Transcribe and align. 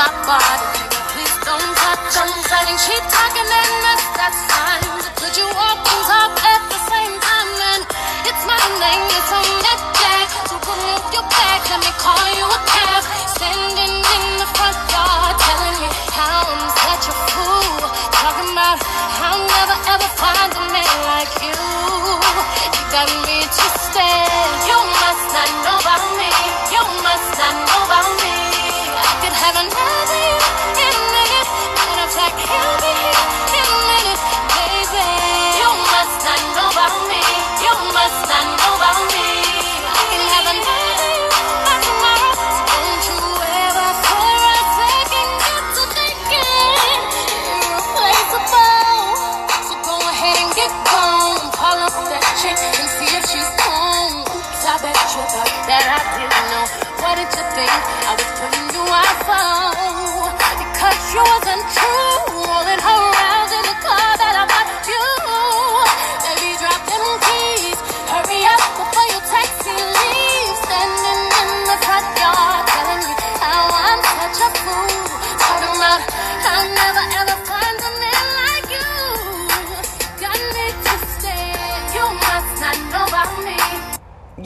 my 0.00 0.08
body. 0.24 0.80
Please 1.12 1.36
don't 1.44 1.70
touch, 1.76 2.04
don't 2.16 2.40
touch. 2.48 2.68
And 2.72 2.80
keep 2.88 3.04
talking 3.12 3.48
and 3.60 3.72
that's, 3.84 4.06
that's 4.16 4.40
fine. 4.48 4.84
Could 5.20 5.36
you 5.36 5.44
walk 5.52 5.76
and 5.76 6.02
talk 6.08 6.32
at 6.40 6.62
the 6.72 6.80
same 6.88 7.14
time? 7.20 7.50
And 7.72 7.82
it's 8.24 8.42
my 8.48 8.64
name, 8.80 9.04
it's 9.12 9.28
on 9.28 9.44
that 9.60 9.80
jack. 10.00 10.26
So 10.48 10.56
remove 10.56 11.04
your 11.12 11.26
back, 11.28 11.60
let 11.68 11.80
me 11.84 11.92
call 12.00 12.24
you 12.32 12.46
a 12.48 12.60
cab. 12.72 13.02
Standing 13.36 14.00
in 14.00 14.24
the 14.40 14.48
front 14.56 14.80
yard, 14.88 15.36
telling 15.36 15.76
me 15.84 15.88
how 16.16 16.48
I'm 16.48 16.64
such 16.80 17.04
a 17.12 17.14
fool. 17.36 17.84
Talking 18.24 18.56
about 18.56 18.80
I'll 19.20 19.44
never 19.52 19.76
ever 19.84 20.08
find 20.16 20.48
a 20.48 20.62
man 20.72 20.96
like 21.12 21.34
you. 21.44 21.60
You 22.72 22.82
got 22.88 23.08
me 23.28 23.36
twisted. 23.52 24.28
You 24.64 24.78
must 24.96 25.24
not 25.36 25.50
know 25.60 25.76
about 25.76 26.04
me. 26.16 26.32
You 26.72 26.82
must 27.04 27.28
not 27.36 27.54
know 27.68 27.80
about 27.84 28.08
me. 28.24 28.69
You 29.30 29.36
be 32.36 32.42
here. 32.42 33.14
You 35.60 35.70
must 35.94 36.16
not 36.26 36.40
know 36.56 36.68
about 36.74 36.96
me. 37.08 37.22
You 37.62 37.74
must 37.94 38.20
not 38.28 38.46
know 38.58 38.74
about 38.76 38.96
me. 38.96 38.99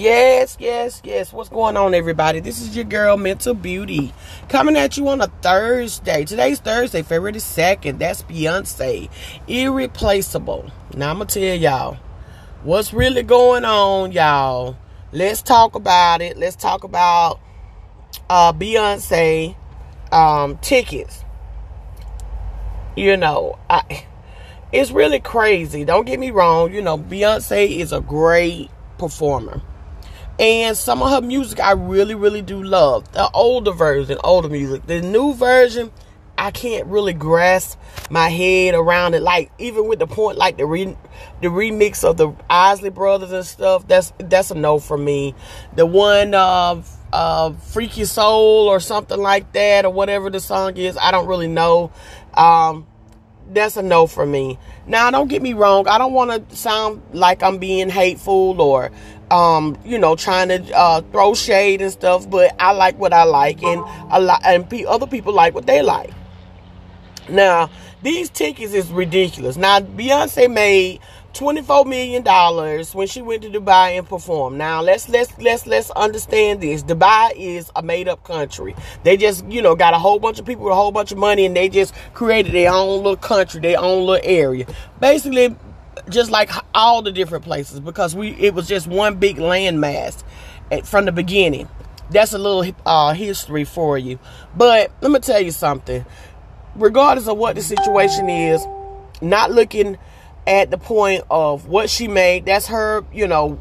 Yes, 0.04 0.58
yes, 0.60 1.00
yes. 1.02 1.32
What's 1.32 1.48
going 1.48 1.78
on, 1.78 1.94
everybody? 1.94 2.38
This 2.40 2.60
is 2.60 2.76
your 2.76 2.84
girl, 2.84 3.16
Mental 3.16 3.54
Beauty, 3.54 4.12
coming 4.50 4.76
at 4.76 4.98
you 4.98 5.08
on 5.08 5.22
a 5.22 5.28
Thursday. 5.40 6.26
Today's 6.26 6.60
Thursday, 6.60 7.00
February 7.00 7.32
the 7.32 7.38
2nd. 7.38 7.98
That's 7.98 8.22
Beyonce. 8.24 9.08
Irreplaceable. 9.48 10.70
Now, 10.94 11.08
I'm 11.08 11.16
going 11.16 11.28
to 11.28 11.40
tell 11.40 11.58
y'all 11.58 11.96
what's 12.64 12.92
really 12.92 13.22
going 13.22 13.64
on, 13.64 14.12
y'all. 14.12 14.76
Let's 15.10 15.40
talk 15.40 15.74
about 15.74 16.20
it. 16.20 16.36
Let's 16.36 16.56
talk 16.56 16.84
about 16.84 17.40
uh, 18.28 18.52
Beyonce 18.52 19.56
um, 20.12 20.58
tickets. 20.58 21.24
You 22.94 23.16
know, 23.16 23.58
I, 23.70 24.04
it's 24.70 24.90
really 24.90 25.20
crazy. 25.20 25.86
Don't 25.86 26.04
get 26.04 26.20
me 26.20 26.30
wrong. 26.30 26.74
You 26.74 26.82
know, 26.82 26.98
Beyonce 26.98 27.78
is 27.78 27.90
a 27.90 28.02
great 28.02 28.68
performer. 28.98 29.62
And 30.38 30.76
some 30.76 31.02
of 31.02 31.10
her 31.10 31.20
music 31.20 31.60
I 31.60 31.72
really, 31.72 32.14
really 32.14 32.42
do 32.42 32.62
love. 32.62 33.10
The 33.12 33.30
older 33.30 33.70
version, 33.70 34.18
older 34.24 34.48
music. 34.48 34.86
The 34.86 35.00
new 35.00 35.32
version, 35.34 35.92
I 36.36 36.50
can't 36.50 36.86
really 36.86 37.12
grasp 37.12 37.78
my 38.10 38.28
head 38.28 38.74
around 38.74 39.14
it. 39.14 39.22
Like 39.22 39.52
even 39.58 39.86
with 39.86 40.00
the 40.00 40.08
point, 40.08 40.36
like 40.36 40.56
the 40.56 40.66
re, 40.66 40.96
the 41.40 41.48
remix 41.48 42.02
of 42.02 42.16
the 42.16 42.32
Isley 42.50 42.90
Brothers 42.90 43.30
and 43.30 43.46
stuff. 43.46 43.86
That's 43.86 44.12
that's 44.18 44.50
a 44.50 44.54
no 44.56 44.80
for 44.80 44.98
me. 44.98 45.36
The 45.76 45.86
one 45.86 46.34
uh, 46.34 46.82
uh, 47.12 47.52
Freaky 47.52 48.04
Soul 48.04 48.68
or 48.68 48.80
something 48.80 49.20
like 49.20 49.52
that, 49.52 49.84
or 49.84 49.92
whatever 49.92 50.30
the 50.30 50.40
song 50.40 50.76
is, 50.76 50.98
I 51.00 51.12
don't 51.12 51.28
really 51.28 51.48
know. 51.48 51.92
Um, 52.34 52.88
that's 53.52 53.76
a 53.76 53.82
no 53.82 54.06
for 54.06 54.26
me. 54.26 54.58
Now, 54.86 55.10
don't 55.10 55.28
get 55.28 55.42
me 55.42 55.52
wrong. 55.52 55.86
I 55.86 55.98
don't 55.98 56.12
want 56.12 56.48
to 56.50 56.56
sound 56.56 57.02
like 57.12 57.42
I'm 57.42 57.58
being 57.58 57.88
hateful 57.88 58.60
or, 58.60 58.90
um, 59.30 59.76
you 59.84 59.98
know, 59.98 60.16
trying 60.16 60.48
to 60.48 60.76
uh, 60.76 61.00
throw 61.12 61.34
shade 61.34 61.80
and 61.80 61.92
stuff. 61.92 62.28
But 62.28 62.54
I 62.58 62.72
like 62.72 62.98
what 62.98 63.12
I 63.12 63.24
like, 63.24 63.62
and 63.62 63.82
a 64.10 64.20
lot, 64.20 64.40
and 64.44 64.68
pe- 64.68 64.84
other 64.84 65.06
people 65.06 65.32
like 65.32 65.54
what 65.54 65.66
they 65.66 65.82
like. 65.82 66.10
Now, 67.28 67.70
these 68.02 68.28
tickets 68.28 68.74
is 68.74 68.90
ridiculous. 68.90 69.56
Now, 69.56 69.80
Beyonce 69.80 70.52
made 70.52 71.00
twenty-four 71.32 71.86
million 71.86 72.22
dollars 72.22 72.94
when 72.94 73.06
she 73.08 73.22
went 73.22 73.42
to 73.42 73.48
Dubai 73.48 73.98
and 73.98 74.06
performed. 74.06 74.58
Now, 74.58 74.82
let's 74.82 75.08
let's 75.08 75.36
let's 75.38 75.66
let's 75.66 75.90
understand 75.92 76.60
this. 76.60 76.82
Dubai 76.82 77.32
is 77.34 77.72
a 77.74 77.82
made-up 77.82 78.22
country. 78.22 78.76
They 79.04 79.16
just, 79.16 79.46
you 79.46 79.62
know, 79.62 79.74
got 79.74 79.94
a 79.94 79.98
whole 79.98 80.18
bunch 80.18 80.38
of 80.38 80.44
people 80.44 80.64
with 80.64 80.72
a 80.72 80.76
whole 80.76 80.92
bunch 80.92 81.12
of 81.12 81.18
money, 81.18 81.46
and 81.46 81.56
they 81.56 81.70
just 81.70 81.94
created 82.12 82.52
their 82.52 82.70
own 82.70 82.98
little 82.98 83.16
country, 83.16 83.60
their 83.60 83.80
own 83.80 84.04
little 84.04 84.28
area. 84.30 84.66
Basically, 85.00 85.56
just 86.08 86.30
like 86.30 86.50
all 86.74 87.02
the 87.02 87.12
different 87.12 87.44
places, 87.44 87.80
because 87.80 88.14
we 88.14 88.30
it 88.30 88.54
was 88.54 88.68
just 88.68 88.86
one 88.86 89.16
big 89.16 89.36
landmass 89.36 90.22
from 90.84 91.04
the 91.04 91.12
beginning. 91.12 91.68
That's 92.10 92.32
a 92.32 92.38
little 92.38 92.74
uh, 92.84 93.14
history 93.14 93.64
for 93.64 93.96
you. 93.96 94.18
But 94.56 94.92
let 95.00 95.10
me 95.10 95.20
tell 95.20 95.40
you 95.40 95.50
something 95.50 96.04
regardless 96.76 97.28
of 97.28 97.38
what 97.38 97.56
the 97.56 97.62
situation 97.62 98.28
is, 98.28 98.64
not 99.20 99.50
looking 99.50 99.96
at 100.46 100.70
the 100.70 100.78
point 100.78 101.24
of 101.30 101.66
what 101.66 101.88
she 101.88 102.08
made. 102.08 102.44
That's 102.46 102.66
her, 102.66 103.04
you 103.12 103.26
know, 103.26 103.60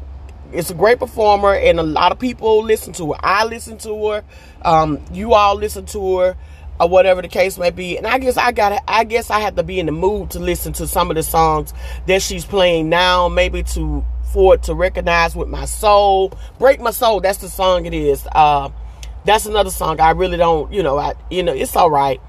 it's 0.52 0.70
a 0.70 0.74
great 0.74 0.98
performer 0.98 1.54
and 1.54 1.80
a 1.80 1.82
lot 1.82 2.12
of 2.12 2.18
people 2.18 2.62
listen 2.62 2.92
to 2.94 3.12
her. 3.12 3.18
I 3.20 3.44
listen 3.44 3.78
to 3.78 4.08
her. 4.08 4.24
Um, 4.62 5.04
you 5.12 5.34
all 5.34 5.56
listen 5.56 5.86
to 5.86 6.18
her 6.18 6.36
or 6.80 6.88
whatever 6.88 7.22
the 7.22 7.28
case 7.28 7.58
may 7.58 7.70
be. 7.70 7.96
And 7.96 8.06
I 8.06 8.18
guess 8.18 8.36
I 8.36 8.52
got 8.52 8.82
I 8.88 9.04
guess 9.04 9.30
I 9.30 9.40
have 9.40 9.56
to 9.56 9.62
be 9.62 9.78
in 9.80 9.86
the 9.86 9.92
mood 9.92 10.30
to 10.30 10.38
listen 10.38 10.72
to 10.74 10.86
some 10.86 11.10
of 11.10 11.16
the 11.16 11.22
songs 11.22 11.72
that 12.06 12.22
she's 12.22 12.44
playing 12.44 12.88
now, 12.88 13.28
maybe 13.28 13.62
to 13.74 14.04
for 14.32 14.54
it 14.54 14.64
to 14.64 14.74
recognize 14.74 15.36
with 15.36 15.48
my 15.48 15.64
soul. 15.64 16.32
Break 16.58 16.80
my 16.80 16.90
soul, 16.90 17.20
that's 17.20 17.38
the 17.38 17.48
song 17.48 17.86
it 17.86 17.94
is. 17.94 18.26
Uh 18.32 18.70
that's 19.24 19.46
another 19.46 19.70
song 19.70 20.00
I 20.00 20.10
really 20.10 20.36
don't, 20.36 20.72
you 20.72 20.82
know, 20.82 20.98
I 20.98 21.14
you 21.30 21.42
know, 21.42 21.52
it's 21.52 21.76
all 21.76 21.90
right. 21.90 22.20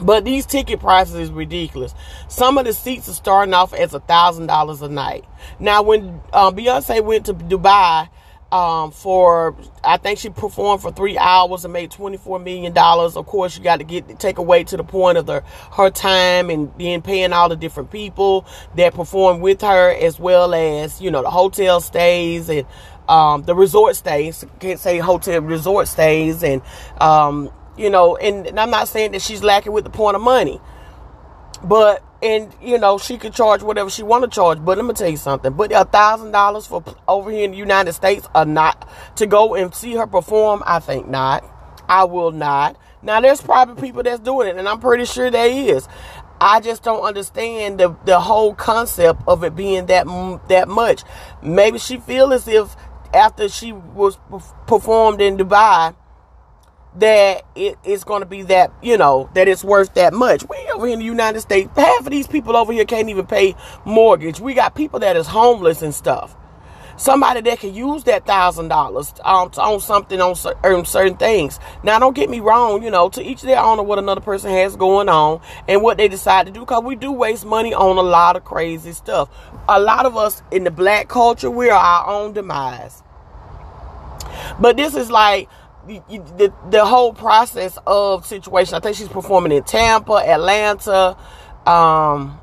But 0.00 0.24
these 0.24 0.44
ticket 0.44 0.80
prices 0.80 1.14
is 1.14 1.30
ridiculous. 1.30 1.94
Some 2.28 2.58
of 2.58 2.64
the 2.64 2.72
seats 2.72 3.08
are 3.08 3.12
starting 3.12 3.54
off 3.54 3.72
as 3.72 3.94
a 3.94 4.00
thousand 4.00 4.48
dollars 4.48 4.82
a 4.82 4.88
night. 4.88 5.24
Now, 5.60 5.82
when 5.82 6.20
uh, 6.32 6.50
Beyonce 6.50 7.02
went 7.02 7.26
to 7.26 7.34
Dubai 7.34 8.08
um, 8.54 8.92
for, 8.92 9.56
I 9.82 9.96
think 9.96 10.20
she 10.20 10.30
performed 10.30 10.80
for 10.80 10.92
three 10.92 11.18
hours 11.18 11.64
and 11.64 11.72
made 11.72 11.90
twenty 11.90 12.18
four 12.18 12.38
million 12.38 12.72
dollars. 12.72 13.16
Of 13.16 13.26
course, 13.26 13.58
you 13.58 13.64
got 13.64 13.78
to 13.78 13.84
get 13.84 14.20
take 14.20 14.38
away 14.38 14.62
to 14.64 14.76
the 14.76 14.84
point 14.84 15.18
of 15.18 15.26
the 15.26 15.42
her 15.72 15.90
time 15.90 16.50
and 16.50 16.72
then 16.78 17.02
paying 17.02 17.32
all 17.32 17.48
the 17.48 17.56
different 17.56 17.90
people 17.90 18.46
that 18.76 18.94
performed 18.94 19.42
with 19.42 19.60
her, 19.62 19.90
as 19.90 20.20
well 20.20 20.54
as 20.54 21.00
you 21.00 21.10
know 21.10 21.22
the 21.22 21.30
hotel 21.30 21.80
stays 21.80 22.48
and 22.48 22.64
um, 23.08 23.42
the 23.42 23.56
resort 23.56 23.96
stays. 23.96 24.44
Can't 24.60 24.78
say 24.78 24.98
hotel 24.98 25.40
resort 25.40 25.88
stays 25.88 26.44
and. 26.44 26.62
Um, 27.00 27.50
you 27.76 27.90
know, 27.90 28.16
and, 28.16 28.46
and 28.46 28.60
I'm 28.60 28.70
not 28.70 28.86
saying 28.86 29.10
that 29.12 29.22
she's 29.22 29.42
lacking 29.42 29.72
with 29.72 29.82
the 29.82 29.90
point 29.90 30.14
of 30.14 30.22
money, 30.22 30.60
but 31.64 32.02
and 32.22 32.54
you 32.62 32.78
know 32.78 32.98
she 32.98 33.18
could 33.18 33.34
charge 33.34 33.62
whatever 33.62 33.90
she 33.90 34.02
want 34.02 34.24
to 34.24 34.30
charge. 34.30 34.64
But 34.64 34.78
let 34.78 34.86
me 34.86 34.94
tell 34.94 35.08
you 35.08 35.16
something. 35.16 35.52
But 35.52 35.72
a 35.72 35.84
thousand 35.84 36.32
dollars 36.32 36.66
for 36.66 36.82
over 37.08 37.30
here 37.30 37.44
in 37.44 37.52
the 37.52 37.56
United 37.56 37.92
States 37.92 38.28
are 38.34 38.44
not 38.44 38.88
to 39.16 39.26
go 39.26 39.54
and 39.54 39.74
see 39.74 39.94
her 39.94 40.06
perform. 40.06 40.62
I 40.66 40.78
think 40.78 41.08
not. 41.08 41.44
I 41.88 42.04
will 42.04 42.30
not. 42.30 42.76
Now 43.02 43.20
there's 43.20 43.40
probably 43.42 43.80
people 43.80 44.02
that's 44.02 44.20
doing 44.20 44.48
it, 44.48 44.56
and 44.56 44.68
I'm 44.68 44.80
pretty 44.80 45.04
sure 45.04 45.30
there 45.30 45.46
is. 45.46 45.88
I 46.40 46.60
just 46.60 46.82
don't 46.82 47.02
understand 47.02 47.78
the 47.80 47.96
the 48.04 48.20
whole 48.20 48.54
concept 48.54 49.22
of 49.26 49.44
it 49.44 49.54
being 49.54 49.86
that 49.86 50.06
that 50.48 50.68
much. 50.68 51.02
Maybe 51.42 51.78
she 51.78 51.98
feel 51.98 52.32
as 52.32 52.48
if 52.48 52.76
after 53.12 53.48
she 53.48 53.72
was 53.72 54.18
performed 54.66 55.20
in 55.20 55.36
Dubai 55.36 55.94
that 56.96 57.42
it 57.56 57.76
is 57.84 58.04
going 58.04 58.20
to 58.20 58.26
be 58.26 58.42
that 58.42 58.72
you 58.82 58.96
know 58.96 59.28
that 59.34 59.48
it's 59.48 59.64
worth 59.64 59.94
that 59.94 60.12
much. 60.12 60.44
We 60.48 60.56
over 60.72 60.86
in 60.86 60.98
the 60.98 61.04
United 61.04 61.40
States, 61.40 61.70
half 61.76 62.00
of 62.00 62.10
these 62.10 62.26
people 62.26 62.56
over 62.56 62.72
here 62.72 62.84
can't 62.84 63.08
even 63.08 63.26
pay 63.26 63.54
mortgage. 63.84 64.40
We 64.40 64.54
got 64.54 64.74
people 64.74 65.00
that 65.00 65.16
is 65.16 65.26
homeless 65.26 65.82
and 65.82 65.94
stuff. 65.94 66.36
Somebody 66.96 67.40
that 67.40 67.58
can 67.58 67.74
use 67.74 68.04
that 68.04 68.24
thousand 68.24 68.68
dollars 68.68 69.12
um 69.24 69.50
on 69.58 69.80
something 69.80 70.20
on 70.20 70.36
certain, 70.36 70.84
certain 70.84 71.16
things. 71.16 71.58
Now, 71.82 71.98
don't 71.98 72.14
get 72.14 72.30
me 72.30 72.38
wrong. 72.38 72.84
You 72.84 72.90
know, 72.90 73.08
to 73.10 73.22
each 73.22 73.42
their 73.42 73.58
own 73.58 73.80
of 73.80 73.86
what 73.86 73.98
another 73.98 74.20
person 74.20 74.50
has 74.50 74.76
going 74.76 75.08
on 75.08 75.40
and 75.66 75.82
what 75.82 75.98
they 75.98 76.06
decide 76.06 76.46
to 76.46 76.52
do. 76.52 76.60
Because 76.60 76.84
we 76.84 76.94
do 76.94 77.10
waste 77.10 77.44
money 77.44 77.74
on 77.74 77.98
a 77.98 78.02
lot 78.02 78.36
of 78.36 78.44
crazy 78.44 78.92
stuff. 78.92 79.28
A 79.68 79.80
lot 79.80 80.06
of 80.06 80.16
us 80.16 80.42
in 80.52 80.62
the 80.62 80.70
black 80.70 81.08
culture, 81.08 81.50
we 81.50 81.68
are 81.68 81.80
our 81.80 82.06
own 82.06 82.32
demise. 82.32 83.02
But 84.60 84.76
this 84.76 84.94
is 84.94 85.10
like 85.10 85.48
the, 85.86 86.52
the 86.70 86.84
whole 86.84 87.12
process 87.12 87.78
of 87.86 88.26
situation. 88.26 88.74
I 88.74 88.80
think 88.80 88.96
she's 88.96 89.08
performing 89.08 89.52
in 89.52 89.62
Tampa, 89.64 90.14
Atlanta, 90.14 91.16
um, 91.66 92.40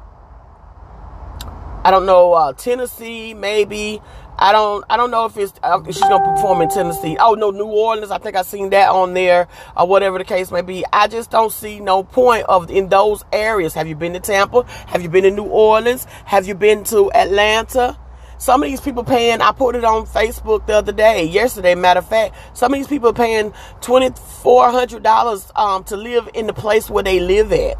I 1.83 1.89
don't 1.89 2.05
know, 2.05 2.33
uh, 2.33 2.53
Tennessee, 2.53 3.33
maybe. 3.33 4.01
I 4.37 4.53
don't, 4.53 4.83
I 4.89 4.97
don't 4.97 5.11
know 5.11 5.25
if 5.25 5.37
it's 5.37 5.53
uh, 5.61 5.79
if 5.87 5.93
she's 5.93 6.01
gonna 6.01 6.33
perform 6.33 6.63
in 6.63 6.69
Tennessee. 6.69 7.15
Oh 7.19 7.35
no, 7.35 7.51
New 7.51 7.65
Orleans. 7.65 8.09
I 8.09 8.17
think 8.17 8.35
I 8.35 8.41
seen 8.41 8.71
that 8.71 8.89
on 8.89 9.13
there, 9.13 9.47
or 9.77 9.87
whatever 9.87 10.17
the 10.17 10.23
case 10.23 10.51
may 10.51 10.61
be. 10.63 10.83
I 10.91 11.07
just 11.07 11.29
don't 11.29 11.51
see 11.51 11.79
no 11.79 12.01
point 12.01 12.45
of 12.47 12.71
in 12.71 12.89
those 12.89 13.23
areas. 13.31 13.75
Have 13.75 13.87
you 13.87 13.95
been 13.95 14.13
to 14.13 14.19
Tampa? 14.19 14.63
Have 14.87 15.03
you 15.03 15.09
been 15.09 15.25
to 15.25 15.31
New 15.31 15.43
Orleans? 15.43 16.05
Have 16.25 16.47
you 16.47 16.55
been 16.55 16.83
to 16.85 17.11
Atlanta? 17.13 17.97
Some 18.41 18.63
of 18.63 18.69
these 18.69 18.81
people 18.81 19.03
paying, 19.03 19.39
I 19.39 19.51
put 19.51 19.75
it 19.75 19.83
on 19.83 20.07
Facebook 20.07 20.65
the 20.65 20.73
other 20.73 20.91
day, 20.91 21.25
yesterday, 21.25 21.75
matter 21.75 21.99
of 21.99 22.09
fact, 22.09 22.33
some 22.57 22.73
of 22.73 22.79
these 22.79 22.87
people 22.87 23.13
paying 23.13 23.51
$2,400 23.81 25.55
um, 25.55 25.83
to 25.83 25.95
live 25.95 26.27
in 26.33 26.47
the 26.47 26.53
place 26.53 26.89
where 26.89 27.03
they 27.03 27.19
live 27.19 27.51
at. 27.53 27.77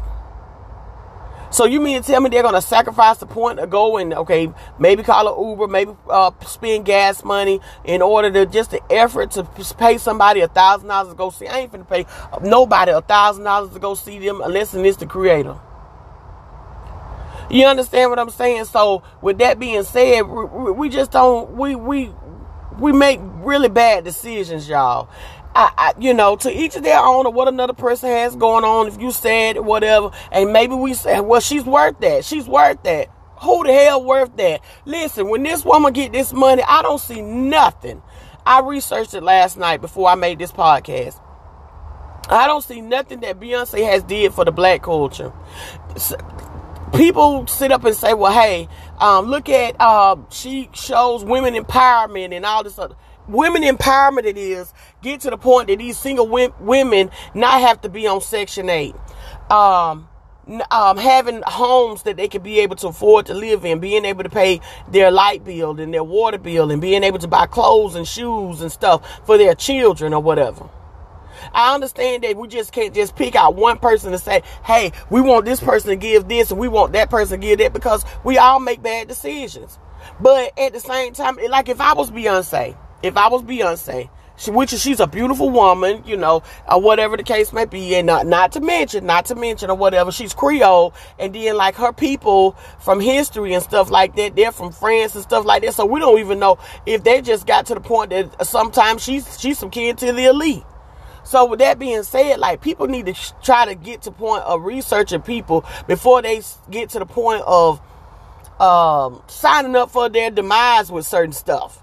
So 1.50 1.64
you 1.64 1.80
mean 1.80 2.00
to 2.00 2.06
tell 2.06 2.20
me 2.20 2.30
they're 2.30 2.44
going 2.44 2.54
to 2.54 2.62
sacrifice 2.62 3.18
the 3.18 3.26
point 3.26 3.58
of 3.58 3.70
go 3.70 3.96
and, 3.96 4.14
okay, 4.14 4.52
maybe 4.78 5.02
call 5.02 5.26
an 5.26 5.50
Uber, 5.50 5.66
maybe 5.66 5.96
uh, 6.08 6.30
spend 6.46 6.84
gas 6.84 7.24
money 7.24 7.60
in 7.84 8.00
order 8.00 8.30
to 8.30 8.46
just 8.46 8.70
the 8.70 8.80
effort 8.88 9.32
to 9.32 9.42
pay 9.76 9.98
somebody 9.98 10.42
a 10.42 10.48
thousand 10.48 10.86
dollars 10.86 11.12
to 11.12 11.18
go 11.18 11.30
see. 11.30 11.48
I 11.48 11.58
ain't 11.58 11.72
finna 11.72 11.88
pay 11.88 12.06
nobody 12.40 12.92
a 12.92 13.00
thousand 13.00 13.42
dollars 13.42 13.72
to 13.72 13.80
go 13.80 13.96
see 13.96 14.20
them 14.20 14.40
unless 14.40 14.72
it's 14.74 14.98
the 14.98 15.06
creator. 15.06 15.58
You 17.52 17.66
understand 17.66 18.08
what 18.08 18.18
I'm 18.18 18.30
saying? 18.30 18.64
So 18.64 19.02
with 19.20 19.38
that 19.38 19.58
being 19.58 19.82
said, 19.82 20.22
we 20.22 20.88
just 20.88 21.10
don't 21.10 21.50
we 21.50 21.74
we 21.74 22.10
we 22.78 22.92
make 22.92 23.20
really 23.22 23.68
bad 23.68 24.04
decisions, 24.04 24.66
y'all. 24.66 25.10
I, 25.54 25.70
I, 25.76 25.92
you 25.98 26.14
know, 26.14 26.34
to 26.36 26.50
each 26.50 26.76
of 26.76 26.82
their 26.82 26.98
own 26.98 27.26
or 27.26 27.32
what 27.32 27.48
another 27.48 27.74
person 27.74 28.08
has 28.08 28.34
going 28.36 28.64
on. 28.64 28.88
If 28.88 28.98
you 28.98 29.10
said 29.10 29.58
whatever, 29.60 30.10
and 30.32 30.50
maybe 30.50 30.74
we 30.74 30.94
said, 30.94 31.20
well, 31.20 31.40
she's 31.40 31.64
worth 31.64 32.00
that. 32.00 32.24
She's 32.24 32.48
worth 32.48 32.82
that. 32.84 33.08
Who 33.42 33.64
the 33.64 33.72
hell 33.74 34.02
worth 34.02 34.34
that? 34.36 34.62
Listen, 34.86 35.28
when 35.28 35.42
this 35.42 35.62
woman 35.62 35.92
get 35.92 36.10
this 36.10 36.32
money, 36.32 36.62
I 36.66 36.80
don't 36.80 37.00
see 37.00 37.20
nothing. 37.20 38.00
I 38.46 38.60
researched 38.60 39.12
it 39.12 39.22
last 39.22 39.58
night 39.58 39.82
before 39.82 40.08
I 40.08 40.14
made 40.14 40.38
this 40.38 40.52
podcast. 40.52 41.20
I 42.30 42.46
don't 42.46 42.64
see 42.64 42.80
nothing 42.80 43.20
that 43.20 43.38
Beyonce 43.38 43.84
has 43.84 44.02
did 44.04 44.32
for 44.32 44.46
the 44.46 44.52
black 44.52 44.82
culture 44.82 45.34
people 46.92 47.46
sit 47.46 47.72
up 47.72 47.84
and 47.84 47.96
say, 47.96 48.14
well, 48.14 48.32
hey, 48.32 48.68
um, 48.98 49.26
look 49.26 49.48
at, 49.48 49.76
uh, 49.80 50.16
she 50.30 50.68
shows 50.72 51.24
women 51.24 51.54
empowerment 51.54 52.34
and 52.34 52.44
all 52.44 52.62
this 52.62 52.78
other. 52.78 52.94
Women 53.28 53.62
empowerment 53.62 54.24
it 54.24 54.36
is 54.36 54.72
get 55.00 55.20
to 55.20 55.30
the 55.30 55.36
point 55.36 55.68
that 55.68 55.78
these 55.78 55.96
single 55.96 56.26
women 56.26 57.10
not 57.34 57.60
have 57.60 57.80
to 57.82 57.88
be 57.88 58.06
on 58.06 58.20
Section 58.20 58.68
8. 58.68 58.94
Um, 59.50 60.08
um, 60.70 60.96
having 60.96 61.42
homes 61.46 62.02
that 62.02 62.16
they 62.16 62.26
can 62.26 62.42
be 62.42 62.60
able 62.60 62.76
to 62.76 62.88
afford 62.88 63.26
to 63.26 63.34
live 63.34 63.64
in, 63.64 63.78
being 63.78 64.04
able 64.04 64.24
to 64.24 64.28
pay 64.30 64.60
their 64.90 65.10
light 65.10 65.44
bill 65.44 65.78
and 65.78 65.94
their 65.94 66.02
water 66.02 66.38
bill, 66.38 66.70
and 66.70 66.82
being 66.82 67.04
able 67.04 67.18
to 67.20 67.28
buy 67.28 67.46
clothes 67.46 67.94
and 67.94 68.06
shoes 68.06 68.60
and 68.60 68.72
stuff 68.72 69.24
for 69.24 69.38
their 69.38 69.54
children 69.54 70.12
or 70.12 70.20
whatever. 70.20 70.68
I 71.52 71.74
understand 71.74 72.24
that 72.24 72.36
we 72.36 72.48
just 72.48 72.72
can't 72.72 72.94
just 72.94 73.16
pick 73.16 73.34
out 73.34 73.54
one 73.54 73.78
person 73.78 74.12
and 74.12 74.22
say, 74.22 74.42
hey, 74.64 74.92
we 75.10 75.20
want 75.20 75.44
this 75.44 75.60
person 75.60 75.90
to 75.90 75.96
give 75.96 76.28
this 76.28 76.50
and 76.50 76.60
we 76.60 76.68
want 76.68 76.92
that 76.92 77.10
person 77.10 77.40
to 77.40 77.46
give 77.46 77.58
that 77.58 77.72
because 77.72 78.04
we 78.24 78.38
all 78.38 78.60
make 78.60 78.82
bad 78.82 79.08
decisions. 79.08 79.78
But 80.20 80.58
at 80.58 80.72
the 80.72 80.80
same 80.80 81.12
time, 81.12 81.38
like 81.48 81.68
if 81.68 81.80
I 81.80 81.94
was 81.94 82.10
Beyonce, 82.10 82.76
if 83.02 83.16
I 83.16 83.28
was 83.28 83.42
Beyonce, 83.42 84.08
she, 84.36 84.50
which 84.50 84.72
is 84.72 84.80
she's 84.80 85.00
a 85.00 85.06
beautiful 85.06 85.50
woman, 85.50 86.02
you 86.06 86.16
know, 86.16 86.42
or 86.68 86.80
whatever 86.80 87.16
the 87.16 87.22
case 87.22 87.52
may 87.52 87.64
be, 87.64 87.94
and 87.94 88.06
not 88.06 88.26
not 88.26 88.52
to 88.52 88.60
mention, 88.60 89.06
not 89.06 89.26
to 89.26 89.34
mention 89.34 89.70
or 89.70 89.76
whatever, 89.76 90.10
she's 90.10 90.34
Creole, 90.34 90.94
and 91.18 91.34
then 91.34 91.56
like 91.56 91.74
her 91.76 91.92
people 91.92 92.56
from 92.80 92.98
history 93.00 93.52
and 93.52 93.62
stuff 93.62 93.90
like 93.90 94.16
that, 94.16 94.34
they're 94.34 94.52
from 94.52 94.72
France 94.72 95.14
and 95.14 95.22
stuff 95.22 95.44
like 95.44 95.62
that. 95.62 95.74
So 95.74 95.84
we 95.86 96.00
don't 96.00 96.18
even 96.18 96.38
know 96.38 96.58
if 96.86 97.04
they 97.04 97.20
just 97.20 97.46
got 97.46 97.66
to 97.66 97.74
the 97.74 97.80
point 97.80 98.10
that 98.10 98.46
sometimes 98.46 99.02
she's 99.02 99.38
she's 99.38 99.58
some 99.58 99.70
kid 99.70 99.98
to 99.98 100.12
the 100.12 100.24
elite. 100.24 100.64
So 101.32 101.46
with 101.46 101.60
that 101.60 101.78
being 101.78 102.02
said, 102.02 102.40
like 102.40 102.60
people 102.60 102.88
need 102.88 103.06
to 103.06 103.14
try 103.42 103.64
to 103.64 103.74
get 103.74 104.02
to 104.02 104.10
point 104.10 104.42
of 104.42 104.64
researching 104.64 105.22
people 105.22 105.64
before 105.86 106.20
they 106.20 106.42
get 106.70 106.90
to 106.90 106.98
the 106.98 107.06
point 107.06 107.42
of 107.46 107.80
um, 108.60 109.22
signing 109.28 109.74
up 109.74 109.90
for 109.90 110.10
their 110.10 110.30
demise 110.30 110.92
with 110.92 111.06
certain 111.06 111.32
stuff. 111.32 111.82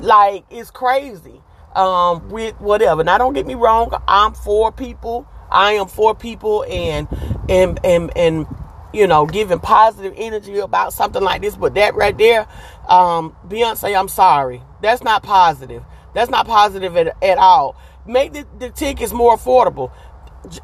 Like 0.00 0.46
it's 0.50 0.72
crazy 0.72 1.40
um, 1.76 2.28
with 2.30 2.60
whatever. 2.60 3.04
Now 3.04 3.18
don't 3.18 3.34
get 3.34 3.46
me 3.46 3.54
wrong, 3.54 3.94
I'm 4.08 4.34
for 4.34 4.72
people. 4.72 5.28
I 5.48 5.74
am 5.74 5.86
for 5.86 6.12
people 6.12 6.64
and 6.64 7.06
and 7.48 7.78
and 7.84 8.10
and 8.16 8.48
you 8.92 9.06
know 9.06 9.26
giving 9.26 9.60
positive 9.60 10.12
energy 10.16 10.58
about 10.58 10.92
something 10.92 11.22
like 11.22 11.40
this. 11.40 11.54
But 11.54 11.74
that 11.74 11.94
right 11.94 12.18
there, 12.18 12.48
um, 12.88 13.36
Beyonce, 13.46 13.96
I'm 13.96 14.08
sorry, 14.08 14.60
that's 14.80 15.04
not 15.04 15.22
positive. 15.22 15.84
That's 16.14 16.30
not 16.30 16.46
positive 16.46 16.96
at, 16.96 17.16
at 17.22 17.38
all 17.38 17.76
make 18.06 18.32
the, 18.32 18.46
the 18.58 18.70
tickets 18.70 19.12
more 19.12 19.36
affordable. 19.36 19.90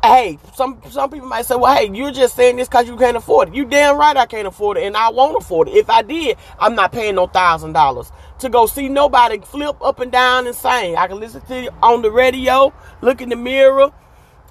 Hey, 0.03 0.39
some 0.55 0.81
some 0.91 1.11
people 1.11 1.29
might 1.29 1.47
say, 1.47 1.55
"Well, 1.57 1.75
hey, 1.77 1.91
you're 1.93 2.11
just 2.11 2.35
saying 2.35 2.57
this 2.57 2.69
because 2.69 2.89
you 2.89 2.97
can't 2.97 3.17
afford 3.17 3.49
it." 3.49 3.55
You 3.55 3.65
damn 3.65 3.97
right 3.97 4.17
I 4.17 4.27
can't 4.27 4.49
afford 4.49 4.77
it, 4.77 4.85
and 4.85 4.97
I 4.97 5.11
won't 5.11 5.37
afford 5.41 5.69
it. 5.69 5.75
If 5.77 5.89
I 5.89 6.03
did, 6.03 6.37
I'm 6.59 6.75
not 6.75 6.93
paying 6.93 7.15
no 7.15 7.29
thousand 7.29 7.75
dollars 7.75 8.11
to 8.41 8.49
go 8.49 8.67
see 8.67 8.89
nobody 8.89 9.39
flip 9.41 9.77
up 9.83 10.01
and 10.01 10.11
down 10.11 10.47
and 10.47 10.57
sing. 10.57 10.97
I 10.97 11.07
can 11.07 11.21
listen 11.21 11.43
to 11.43 11.55
it 11.55 11.75
on 11.83 12.03
the 12.03 12.11
radio, 12.11 12.73
look 13.03 13.21
in 13.21 13.29
the 13.29 13.37
mirror, 13.37 13.93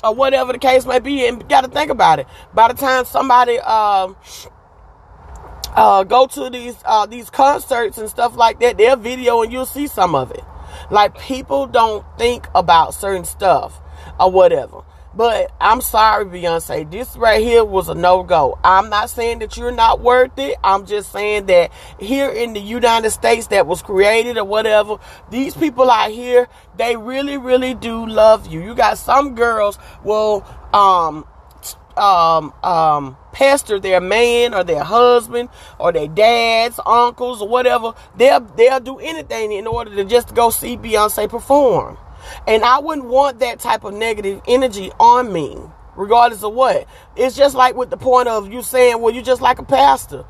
or 0.04 0.16
whatever 0.16 0.54
the 0.54 0.60
case 0.60 0.86
may 0.86 1.00
be, 1.00 1.28
and 1.28 1.48
got 1.50 1.63
to 1.66 1.69
think 1.69 1.92
about 1.92 2.19
it. 2.19 2.28
By 2.54 2.69
the 2.69 2.75
time 2.75 3.06
somebody 3.06 3.60
um, 3.60 4.16
uh, 5.75 6.04
go 6.04 6.28
to 6.28 6.50
these 6.50 6.75
uh, 6.86 7.06
these 7.06 7.30
concerts 7.30 7.98
and 7.98 8.10
stuff 8.10 8.36
like 8.36 8.60
that, 8.62 8.78
they'll 8.78 8.95
video 8.95 9.42
and 9.44 9.51
you'll 9.51 9.66
see 9.66 9.88
some 9.88 10.16
of 10.16 10.31
it. 10.31 10.44
Like 10.91 11.18
people 11.19 11.68
don't 11.68 12.06
think 12.18 12.47
about 12.56 12.94
certain 12.94 13.25
stuff 13.25 13.81
or 14.19 14.31
whatever. 14.31 14.81
But 15.17 15.51
I'm 15.60 15.81
sorry, 15.81 16.25
Beyonce. 16.25 16.91
This 16.91 17.17
right 17.17 17.41
here 17.41 17.65
was 17.65 17.89
a 17.89 17.96
no 17.96 18.22
go. 18.22 18.60
I'm 18.63 18.91
not 18.91 19.10
saying 19.10 19.39
that 19.39 19.57
you're 19.57 19.72
not 19.72 20.00
worth 20.00 20.38
it. 20.38 20.57
I'm 20.63 20.86
just 20.86 21.12
saying 21.12 21.48
that 21.48 21.72
here 22.00 22.29
in 22.29 22.53
the 22.53 22.60
United 22.60 23.10
States 23.10 23.48
that 23.48 23.65
was 23.65 23.81
created 23.81 24.38
or 24.38 24.43
whatever, 24.43 24.98
these 25.31 25.55
people 25.55 25.89
out 25.89 26.12
here, 26.12 26.48
they 26.77 26.96
really, 26.98 27.38
really 27.38 27.74
do 27.74 28.05
love 28.05 28.46
you. 28.46 28.62
You 28.62 28.75
got 28.75 29.00
some 29.00 29.34
girls 29.34 29.79
will 30.03 30.46
um 30.72 31.25
um, 31.98 32.54
um, 32.63 33.18
pester 33.34 33.80
their 33.80 34.00
man 34.00 34.54
or 34.54 34.63
their 34.63 34.84
husband 34.84 35.50
or 35.80 35.92
their 35.92 36.08
dads, 36.08 36.80
uncles, 36.86 37.42
or 37.42 37.48
whatever. 37.48 37.94
They'll 38.16 38.42
they'll 38.42 38.80
do 38.80 39.00
anything 39.00 39.51
in 39.51 39.68
order 39.68 39.96
to 39.96 40.06
just 40.06 40.36
go 40.36 40.50
see 40.50 40.77
Beyonce 40.77 41.30
perform. 41.30 41.98
And 42.48 42.63
I 42.63 42.80
wouldn't 42.80 43.08
want 43.08 43.39
that 43.39 43.60
type 43.60 43.84
of 43.84 43.94
negative 43.94 44.42
energy 44.48 44.92
on 45.00 45.32
me, 45.32 45.58
regardless 45.96 46.44
of 46.44 46.54
what. 46.54 46.88
It's 47.16 47.36
just 47.36 47.56
like 47.56 47.75
with 47.75 47.89
the 47.89 47.98
point 47.98 48.27
of 48.27 48.51
you 48.51 48.62
saying, 48.62 49.01
well, 49.01 49.13
you're 49.13 49.24
just 49.24 49.42
like 49.42 49.60
a 49.60 49.63
pastor 49.63 50.25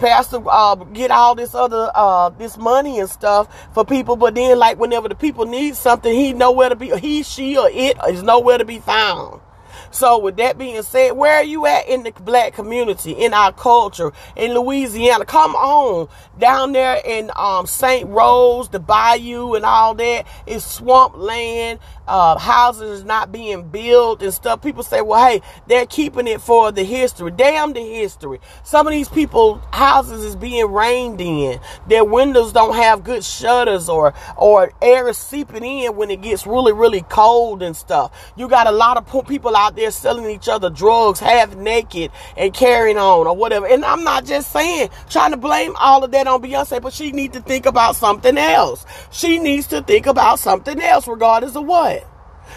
pastor 0.00 0.42
uh, 0.48 0.74
get 0.76 1.10
all 1.10 1.34
this 1.34 1.54
other 1.54 1.90
uh, 1.94 2.30
this 2.30 2.56
money 2.56 2.98
and 2.98 3.08
stuff 3.08 3.70
for 3.72 3.84
people, 3.84 4.16
but 4.16 4.34
then 4.34 4.58
like 4.58 4.78
whenever 4.78 5.08
the 5.08 5.14
people 5.14 5.46
need 5.46 5.76
something, 5.76 6.12
he 6.12 6.32
nowhere 6.32 6.70
to 6.70 6.76
be. 6.76 6.90
He, 6.98 7.22
she, 7.22 7.56
or 7.56 7.68
it 7.70 7.96
is 8.08 8.22
nowhere 8.22 8.58
to 8.58 8.64
be 8.64 8.78
found. 8.78 9.40
So 9.90 10.18
with 10.18 10.36
that 10.36 10.56
being 10.56 10.82
said, 10.82 11.12
where 11.12 11.36
are 11.36 11.44
you 11.44 11.66
at 11.66 11.88
in 11.88 12.04
the 12.04 12.12
black 12.12 12.54
community, 12.54 13.12
in 13.12 13.34
our 13.34 13.52
culture, 13.52 14.12
in 14.36 14.54
Louisiana? 14.54 15.24
Come 15.24 15.54
on. 15.56 16.08
Down 16.38 16.72
there 16.72 17.00
in 17.04 17.30
um, 17.36 17.66
St. 17.66 18.08
Rose, 18.08 18.68
the 18.68 18.78
bayou 18.78 19.54
and 19.54 19.64
all 19.64 19.94
that 19.94 20.26
is 20.46 20.64
swamp 20.64 21.16
land 21.16 21.80
uh, 22.10 22.36
houses 22.38 23.04
not 23.04 23.30
being 23.30 23.68
built 23.68 24.20
and 24.20 24.34
stuff. 24.34 24.60
People 24.60 24.82
say, 24.82 25.00
well, 25.00 25.24
hey, 25.24 25.40
they're 25.68 25.86
keeping 25.86 26.26
it 26.26 26.40
for 26.40 26.72
the 26.72 26.82
history. 26.82 27.30
Damn 27.30 27.72
the 27.72 27.80
history. 27.80 28.40
Some 28.64 28.88
of 28.88 28.92
these 28.92 29.08
people 29.08 29.62
houses 29.72 30.24
is 30.24 30.34
being 30.34 30.70
rained 30.72 31.20
in. 31.20 31.60
Their 31.86 32.04
windows 32.04 32.52
don't 32.52 32.74
have 32.74 33.04
good 33.04 33.24
shutters 33.24 33.88
or 33.88 34.12
or 34.36 34.72
air 34.82 35.08
is 35.08 35.18
seeping 35.18 35.64
in 35.64 35.94
when 35.94 36.10
it 36.10 36.20
gets 36.20 36.46
really 36.46 36.72
really 36.72 37.02
cold 37.02 37.62
and 37.62 37.76
stuff. 37.76 38.32
You 38.36 38.48
got 38.48 38.66
a 38.66 38.72
lot 38.72 38.96
of 38.96 39.28
people 39.28 39.54
out 39.54 39.76
there 39.76 39.92
selling 39.92 40.28
each 40.28 40.48
other 40.48 40.68
drugs 40.68 41.20
half 41.20 41.54
naked 41.54 42.10
and 42.36 42.52
carrying 42.52 42.98
on 42.98 43.28
or 43.28 43.36
whatever. 43.36 43.66
And 43.66 43.84
I'm 43.84 44.02
not 44.02 44.24
just 44.24 44.50
saying 44.52 44.90
trying 45.08 45.30
to 45.30 45.36
blame 45.36 45.76
all 45.76 46.02
of 46.02 46.10
that 46.10 46.26
on 46.26 46.42
Beyonce, 46.42 46.82
but 46.82 46.92
she 46.92 47.12
needs 47.12 47.36
to 47.36 47.42
think 47.42 47.66
about 47.66 47.94
something 47.94 48.36
else. 48.36 48.84
She 49.12 49.38
needs 49.38 49.68
to 49.68 49.82
think 49.82 50.06
about 50.06 50.40
something 50.40 50.80
else 50.80 51.06
regardless 51.06 51.54
of 51.54 51.66
what. 51.66 51.99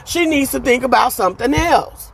She 0.05 0.25
needs 0.25 0.51
to 0.51 0.59
think 0.59 0.83
about 0.83 1.13
something 1.13 1.53
else. 1.53 2.11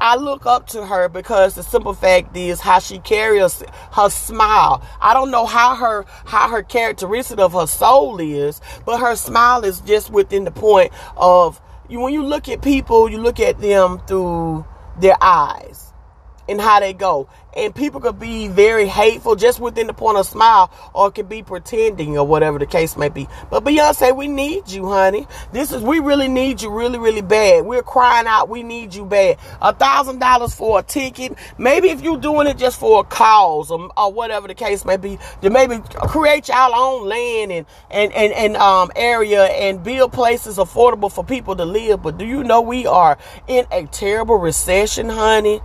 I 0.00 0.16
look 0.16 0.44
up 0.44 0.66
to 0.68 0.84
her 0.84 1.08
because 1.08 1.54
the 1.54 1.62
simple 1.62 1.94
fact 1.94 2.36
is 2.36 2.60
how 2.60 2.78
she 2.78 2.98
carries 2.98 3.62
her 3.92 4.10
smile. 4.10 4.82
I 5.00 5.14
don't 5.14 5.30
know 5.30 5.46
how 5.46 5.76
her 5.76 6.04
how 6.26 6.50
her 6.50 6.62
characteristic 6.62 7.38
of 7.38 7.54
her 7.54 7.66
soul 7.66 8.20
is, 8.20 8.60
but 8.84 9.00
her 9.00 9.16
smile 9.16 9.64
is 9.64 9.80
just 9.80 10.10
within 10.10 10.44
the 10.44 10.50
point 10.50 10.92
of 11.16 11.60
you 11.88 12.00
when 12.00 12.12
you 12.12 12.22
look 12.22 12.50
at 12.50 12.60
people, 12.60 13.08
you 13.08 13.18
look 13.18 13.40
at 13.40 13.60
them 13.60 13.98
through 14.06 14.66
their 15.00 15.16
eyes 15.22 15.93
and 16.48 16.60
how 16.60 16.80
they 16.80 16.92
go. 16.92 17.28
And 17.56 17.72
people 17.72 18.00
could 18.00 18.18
be 18.18 18.48
very 18.48 18.86
hateful 18.86 19.36
just 19.36 19.60
within 19.60 19.86
the 19.86 19.92
point 19.94 20.18
of 20.18 20.26
smile, 20.26 20.72
or 20.92 21.12
could 21.12 21.28
be 21.28 21.42
pretending, 21.44 22.18
or 22.18 22.26
whatever 22.26 22.58
the 22.58 22.66
case 22.66 22.96
may 22.96 23.08
be. 23.08 23.28
But 23.48 23.62
Beyonce, 23.62 24.16
we 24.16 24.26
need 24.26 24.68
you, 24.70 24.88
honey. 24.88 25.28
This 25.52 25.70
is 25.70 25.80
we 25.80 26.00
really 26.00 26.26
need 26.26 26.62
you, 26.62 26.70
really, 26.70 26.98
really 26.98 27.22
bad. 27.22 27.64
We're 27.64 27.84
crying 27.84 28.26
out, 28.26 28.48
we 28.48 28.64
need 28.64 28.92
you 28.94 29.04
bad. 29.04 29.38
A 29.62 29.72
thousand 29.72 30.18
dollars 30.18 30.52
for 30.52 30.80
a 30.80 30.82
ticket. 30.82 31.36
Maybe 31.56 31.90
if 31.90 32.02
you're 32.02 32.18
doing 32.18 32.48
it 32.48 32.58
just 32.58 32.80
for 32.80 33.00
a 33.00 33.04
cause, 33.04 33.70
or, 33.70 33.88
or 33.96 34.12
whatever 34.12 34.48
the 34.48 34.54
case 34.54 34.84
may 34.84 34.96
be, 34.96 35.18
to 35.42 35.50
maybe 35.50 35.78
create 35.94 36.48
your 36.48 36.56
own 36.74 37.08
land 37.08 37.52
and 37.52 37.66
and 37.88 38.12
and, 38.12 38.32
and 38.32 38.56
um 38.56 38.90
area 38.96 39.44
and 39.44 39.84
build 39.84 40.12
places 40.12 40.56
affordable 40.56 41.10
for 41.10 41.24
people 41.24 41.54
to 41.54 41.64
live. 41.64 42.02
But 42.02 42.18
do 42.18 42.24
you 42.26 42.42
know 42.42 42.60
we 42.60 42.86
are 42.86 43.16
in 43.46 43.64
a 43.70 43.86
terrible 43.86 44.38
recession, 44.38 45.08
honey? 45.08 45.60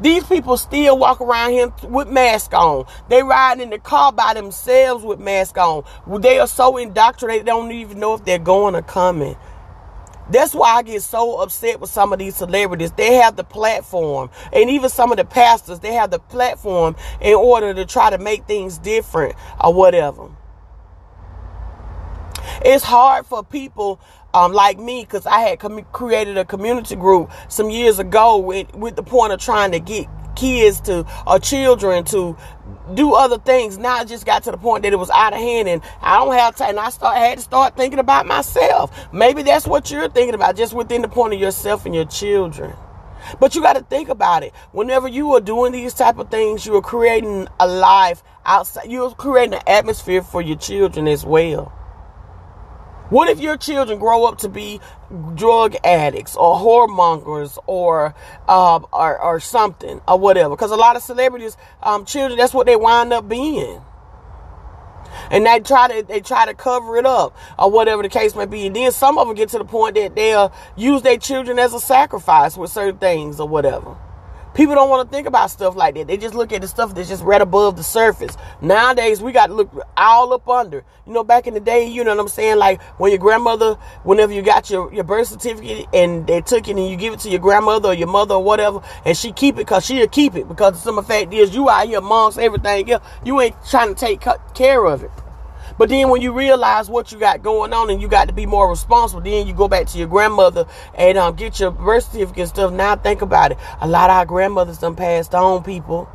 These 0.00 0.24
people 0.24 0.56
still 0.56 0.98
walk 0.98 1.20
around 1.20 1.52
here 1.52 1.72
with 1.84 2.08
masks 2.08 2.52
on. 2.52 2.84
They 3.08 3.22
ride 3.22 3.60
in 3.60 3.70
the 3.70 3.78
car 3.78 4.12
by 4.12 4.34
themselves 4.34 5.04
with 5.04 5.18
masks 5.18 5.58
on. 5.58 5.84
They 6.20 6.38
are 6.38 6.46
so 6.46 6.76
indoctrinated, 6.76 7.46
they 7.46 7.50
don't 7.50 7.72
even 7.72 7.98
know 7.98 8.14
if 8.14 8.24
they're 8.24 8.38
going 8.38 8.74
or 8.74 8.82
coming. 8.82 9.36
That's 10.28 10.54
why 10.54 10.74
I 10.74 10.82
get 10.82 11.02
so 11.02 11.40
upset 11.40 11.80
with 11.80 11.88
some 11.88 12.12
of 12.12 12.18
these 12.18 12.36
celebrities. 12.36 12.90
They 12.92 13.14
have 13.14 13.36
the 13.36 13.44
platform, 13.44 14.30
and 14.52 14.68
even 14.68 14.90
some 14.90 15.12
of 15.12 15.18
the 15.18 15.24
pastors, 15.24 15.78
they 15.78 15.94
have 15.94 16.10
the 16.10 16.18
platform 16.18 16.96
in 17.20 17.34
order 17.34 17.72
to 17.72 17.84
try 17.84 18.10
to 18.10 18.18
make 18.18 18.46
things 18.46 18.76
different 18.78 19.36
or 19.62 19.72
whatever. 19.72 20.28
It's 22.64 22.84
hard 22.84 23.26
for 23.26 23.44
people 23.44 24.00
um, 24.36 24.52
like 24.52 24.78
me 24.78 25.00
because 25.00 25.24
I 25.24 25.40
had 25.40 25.58
com- 25.58 25.86
created 25.92 26.36
a 26.36 26.44
community 26.44 26.94
group 26.94 27.30
some 27.48 27.70
years 27.70 27.98
ago 27.98 28.36
with, 28.36 28.74
with 28.74 28.94
the 28.94 29.02
point 29.02 29.32
of 29.32 29.40
trying 29.40 29.72
to 29.72 29.80
get 29.80 30.06
kids 30.36 30.82
to 30.82 31.06
or 31.26 31.38
children 31.38 32.04
to 32.04 32.36
do 32.92 33.14
other 33.14 33.38
things. 33.38 33.78
Now 33.78 33.96
I 33.96 34.04
just 34.04 34.26
got 34.26 34.42
to 34.42 34.50
the 34.50 34.58
point 34.58 34.82
that 34.82 34.92
it 34.92 34.98
was 34.98 35.08
out 35.08 35.32
of 35.32 35.38
hand 35.38 35.68
and 35.68 35.80
I 36.02 36.16
don't 36.16 36.34
have 36.34 36.54
time. 36.54 36.70
And 36.70 36.80
I 36.80 36.90
start 36.90 37.16
I 37.16 37.20
had 37.20 37.38
to 37.38 37.44
start 37.44 37.76
thinking 37.78 37.98
about 37.98 38.26
myself. 38.26 38.92
Maybe 39.10 39.42
that's 39.42 39.66
what 39.66 39.90
you're 39.90 40.10
thinking 40.10 40.34
about, 40.34 40.54
just 40.54 40.74
within 40.74 41.00
the 41.00 41.08
point 41.08 41.32
of 41.32 41.40
yourself 41.40 41.86
and 41.86 41.94
your 41.94 42.04
children. 42.04 42.74
But 43.40 43.54
you 43.54 43.62
got 43.62 43.72
to 43.72 43.82
think 43.82 44.10
about 44.10 44.42
it. 44.42 44.52
Whenever 44.72 45.08
you 45.08 45.32
are 45.32 45.40
doing 45.40 45.72
these 45.72 45.94
type 45.94 46.18
of 46.18 46.30
things, 46.30 46.66
you 46.66 46.76
are 46.76 46.82
creating 46.82 47.48
a 47.58 47.66
life 47.66 48.22
outside. 48.44 48.90
You're 48.90 49.12
creating 49.12 49.54
an 49.54 49.62
atmosphere 49.66 50.22
for 50.22 50.42
your 50.42 50.58
children 50.58 51.08
as 51.08 51.24
well. 51.24 51.72
What 53.08 53.28
if 53.28 53.38
your 53.40 53.56
children 53.56 54.00
grow 54.00 54.24
up 54.24 54.38
to 54.38 54.48
be 54.48 54.80
drug 55.36 55.76
addicts 55.84 56.34
or 56.34 56.56
whoremongers 56.56 57.56
or, 57.66 58.14
uh, 58.48 58.80
or, 58.92 59.20
or 59.20 59.38
something 59.40 60.00
or 60.08 60.18
whatever? 60.18 60.56
Because 60.56 60.72
a 60.72 60.76
lot 60.76 60.96
of 60.96 61.02
celebrities, 61.02 61.56
um, 61.82 62.04
children, 62.04 62.36
that's 62.38 62.52
what 62.52 62.66
they 62.66 62.74
wind 62.74 63.12
up 63.12 63.28
being. 63.28 63.80
And 65.30 65.46
they 65.46 65.60
try 65.60 65.88
to 65.88 66.06
they 66.06 66.20
try 66.20 66.46
to 66.46 66.54
cover 66.54 66.96
it 66.96 67.06
up 67.06 67.36
or 67.58 67.70
whatever 67.70 68.02
the 68.02 68.08
case 68.08 68.34
may 68.34 68.46
be. 68.46 68.66
And 68.66 68.76
then 68.76 68.92
some 68.92 69.18
of 69.18 69.28
them 69.28 69.36
get 69.36 69.50
to 69.50 69.58
the 69.58 69.64
point 69.64 69.94
that 69.94 70.14
they'll 70.14 70.52
use 70.76 71.02
their 71.02 71.16
children 71.16 71.58
as 71.58 71.74
a 71.74 71.80
sacrifice 71.80 72.56
with 72.56 72.70
certain 72.70 72.98
things 72.98 73.40
or 73.40 73.48
whatever. 73.48 73.96
People 74.56 74.74
don't 74.74 74.88
want 74.88 75.06
to 75.06 75.14
think 75.14 75.26
about 75.26 75.50
stuff 75.50 75.76
like 75.76 75.96
that. 75.96 76.06
They 76.06 76.16
just 76.16 76.34
look 76.34 76.50
at 76.50 76.62
the 76.62 76.66
stuff 76.66 76.94
that's 76.94 77.10
just 77.10 77.22
right 77.22 77.42
above 77.42 77.76
the 77.76 77.82
surface. 77.82 78.38
Nowadays, 78.62 79.20
we 79.20 79.30
got 79.30 79.48
to 79.48 79.54
look 79.54 79.70
all 79.98 80.32
up 80.32 80.48
under. 80.48 80.82
You 81.06 81.12
know, 81.12 81.22
back 81.22 81.46
in 81.46 81.52
the 81.52 81.60
day, 81.60 81.86
you 81.86 82.02
know 82.02 82.16
what 82.16 82.22
I'm 82.22 82.28
saying? 82.28 82.56
Like 82.56 82.82
when 82.98 83.12
your 83.12 83.18
grandmother, 83.18 83.74
whenever 84.02 84.32
you 84.32 84.40
got 84.40 84.70
your, 84.70 84.90
your 84.94 85.04
birth 85.04 85.28
certificate 85.28 85.86
and 85.92 86.26
they 86.26 86.40
took 86.40 86.68
it 86.68 86.76
and 86.76 86.88
you 86.88 86.96
give 86.96 87.12
it 87.12 87.20
to 87.20 87.28
your 87.28 87.38
grandmother 87.38 87.90
or 87.90 87.94
your 87.94 88.08
mother 88.08 88.34
or 88.36 88.42
whatever, 88.42 88.80
and 89.04 89.14
she 89.14 89.30
keep 89.30 89.56
it 89.56 89.58
because 89.58 89.84
she'll 89.84 90.08
keep 90.08 90.34
it 90.34 90.48
because 90.48 90.82
the 90.82 91.02
fact 91.02 91.34
is 91.34 91.54
you 91.54 91.68
out 91.68 91.86
here 91.86 91.98
amongst 91.98 92.38
everything 92.38 92.90
else. 92.90 93.04
You 93.26 93.38
ain't 93.42 93.56
trying 93.68 93.94
to 93.94 93.94
take 93.94 94.24
care 94.54 94.86
of 94.86 95.04
it. 95.04 95.10
But 95.78 95.90
then 95.90 96.08
when 96.08 96.22
you 96.22 96.32
realize 96.32 96.88
what 96.88 97.12
you 97.12 97.18
got 97.18 97.42
going 97.42 97.72
on 97.72 97.90
and 97.90 98.00
you 98.00 98.08
got 98.08 98.28
to 98.28 98.34
be 98.34 98.46
more 98.46 98.68
responsible, 98.68 99.20
then 99.20 99.46
you 99.46 99.52
go 99.52 99.68
back 99.68 99.86
to 99.88 99.98
your 99.98 100.08
grandmother 100.08 100.66
and 100.94 101.18
um, 101.18 101.36
get 101.36 101.60
your 101.60 101.70
birth 101.70 102.04
certificate 102.04 102.38
and 102.38 102.48
stuff. 102.48 102.72
Now 102.72 102.96
think 102.96 103.22
about 103.22 103.52
it. 103.52 103.58
A 103.80 103.86
lot 103.86 104.10
of 104.10 104.16
our 104.16 104.26
grandmothers 104.26 104.78
done 104.78 104.96
passed 104.96 105.34
on 105.34 105.62
people. 105.62 106.08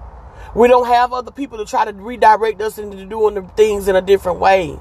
We 0.55 0.67
don't 0.67 0.87
have 0.87 1.13
other 1.13 1.31
people 1.31 1.59
to 1.59 1.65
try 1.65 1.85
to 1.85 1.93
redirect 1.93 2.61
us 2.61 2.77
into 2.77 3.05
doing 3.05 3.35
the 3.35 3.43
things 3.55 3.87
in 3.87 3.95
a 3.95 4.01
different 4.01 4.39
way. 4.39 4.79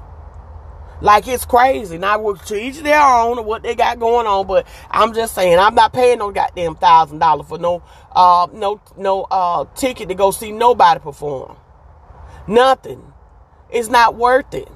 Like 1.03 1.27
it's 1.29 1.45
crazy. 1.45 1.97
Now 1.97 2.33
to 2.33 2.57
each 2.57 2.79
their 2.81 3.01
own 3.01 3.45
what 3.47 3.63
they 3.63 3.75
got 3.75 3.99
going 3.99 4.27
on, 4.27 4.47
but 4.47 4.67
I'm 4.91 5.15
just 5.15 5.35
saying 5.35 5.59
I'm 5.59 5.75
not 5.75 5.93
paying 5.93 6.19
no 6.19 6.31
goddamn 6.31 6.77
thousand 6.77 7.21
dollars 7.21 7.47
for 7.47 7.59
no 7.59 7.83
uh 8.13 8.49
no 8.53 8.81
no 8.99 9.23
uh 9.23 9.65
ticket 9.75 10.09
to 10.09 10.15
go 10.15 10.31
see 10.31 10.53
nobody 10.53 11.01
perform. 11.01 11.57
Nothing. 12.47 13.10
It's 13.73 13.89
not 13.89 14.17
worth 14.17 14.55
it. 14.55 14.69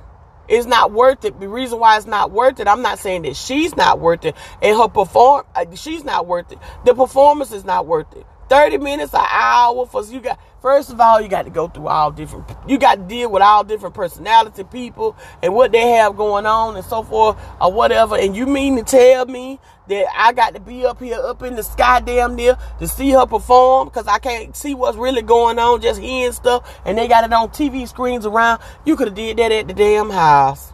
It's 0.48 0.66
not 0.66 0.92
worth 0.92 1.24
it. 1.24 1.40
The 1.40 1.48
reason 1.48 1.78
why 1.78 1.96
it's 1.96 2.06
not 2.06 2.30
worth 2.30 2.60
it, 2.60 2.68
I'm 2.68 2.82
not 2.82 2.98
saying 2.98 3.22
that 3.22 3.36
she's 3.36 3.76
not 3.76 4.00
worth 4.00 4.24
it, 4.24 4.36
and 4.62 4.76
her 4.76 4.88
perform, 4.88 5.46
uh, 5.54 5.64
she's 5.74 6.04
not 6.04 6.26
worth 6.26 6.52
it. 6.52 6.58
The 6.84 6.94
performance 6.94 7.52
is 7.52 7.64
not 7.64 7.86
worth 7.86 8.14
it. 8.14 8.26
30 8.50 8.78
minutes, 8.78 9.14
an 9.14 9.26
hour 9.30 9.86
for 9.86 10.04
you 10.04 10.20
got 10.20 10.38
first 10.64 10.88
of 10.88 10.98
all, 10.98 11.20
you 11.20 11.28
got 11.28 11.42
to 11.42 11.50
go 11.50 11.68
through 11.68 11.88
all 11.88 12.10
different 12.10 12.50
you 12.66 12.78
got 12.78 12.94
to 12.94 13.02
deal 13.02 13.30
with 13.30 13.42
all 13.42 13.62
different 13.62 13.94
personality 13.94 14.64
people 14.64 15.14
and 15.42 15.54
what 15.54 15.70
they 15.72 15.90
have 15.90 16.16
going 16.16 16.46
on 16.46 16.74
and 16.74 16.84
so 16.86 17.02
forth 17.02 17.36
or 17.60 17.70
whatever. 17.70 18.16
And 18.16 18.34
you 18.34 18.46
mean 18.46 18.76
to 18.76 18.82
tell 18.82 19.26
me 19.26 19.60
that 19.88 20.06
I 20.16 20.32
got 20.32 20.54
to 20.54 20.60
be 20.60 20.86
up 20.86 21.00
here 21.00 21.18
up 21.18 21.42
in 21.42 21.56
the 21.56 21.62
sky 21.62 22.00
damn 22.00 22.34
near 22.34 22.56
to 22.78 22.88
see 22.88 23.10
her 23.10 23.26
perform 23.26 23.88
because 23.88 24.06
I 24.06 24.18
can't 24.18 24.56
see 24.56 24.74
what's 24.74 24.96
really 24.96 25.20
going 25.20 25.58
on, 25.58 25.82
just 25.82 26.00
hearing 26.00 26.32
stuff, 26.32 26.80
and 26.86 26.96
they 26.96 27.08
got 27.08 27.24
it 27.24 27.32
on 27.34 27.50
TV 27.50 27.86
screens 27.86 28.24
around. 28.24 28.62
You 28.86 28.96
could 28.96 29.08
have 29.08 29.16
did 29.16 29.36
that 29.36 29.52
at 29.52 29.68
the 29.68 29.74
damn 29.74 30.08
house. 30.08 30.72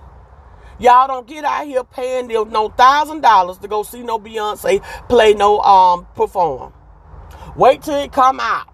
Y'all 0.78 1.08
don't 1.08 1.26
get 1.26 1.44
out 1.44 1.66
here 1.66 1.82
paying 1.82 2.28
them 2.28 2.50
no 2.50 2.68
thousand 2.68 3.22
dollars 3.22 3.58
to 3.58 3.66
go 3.66 3.82
see 3.82 4.04
no 4.04 4.20
Beyonce 4.20 4.82
play 5.08 5.34
no 5.34 5.58
um 5.60 6.06
perform. 6.14 6.72
Wait 7.56 7.82
till 7.82 7.96
it 7.96 8.12
come 8.12 8.38
out 8.38 8.69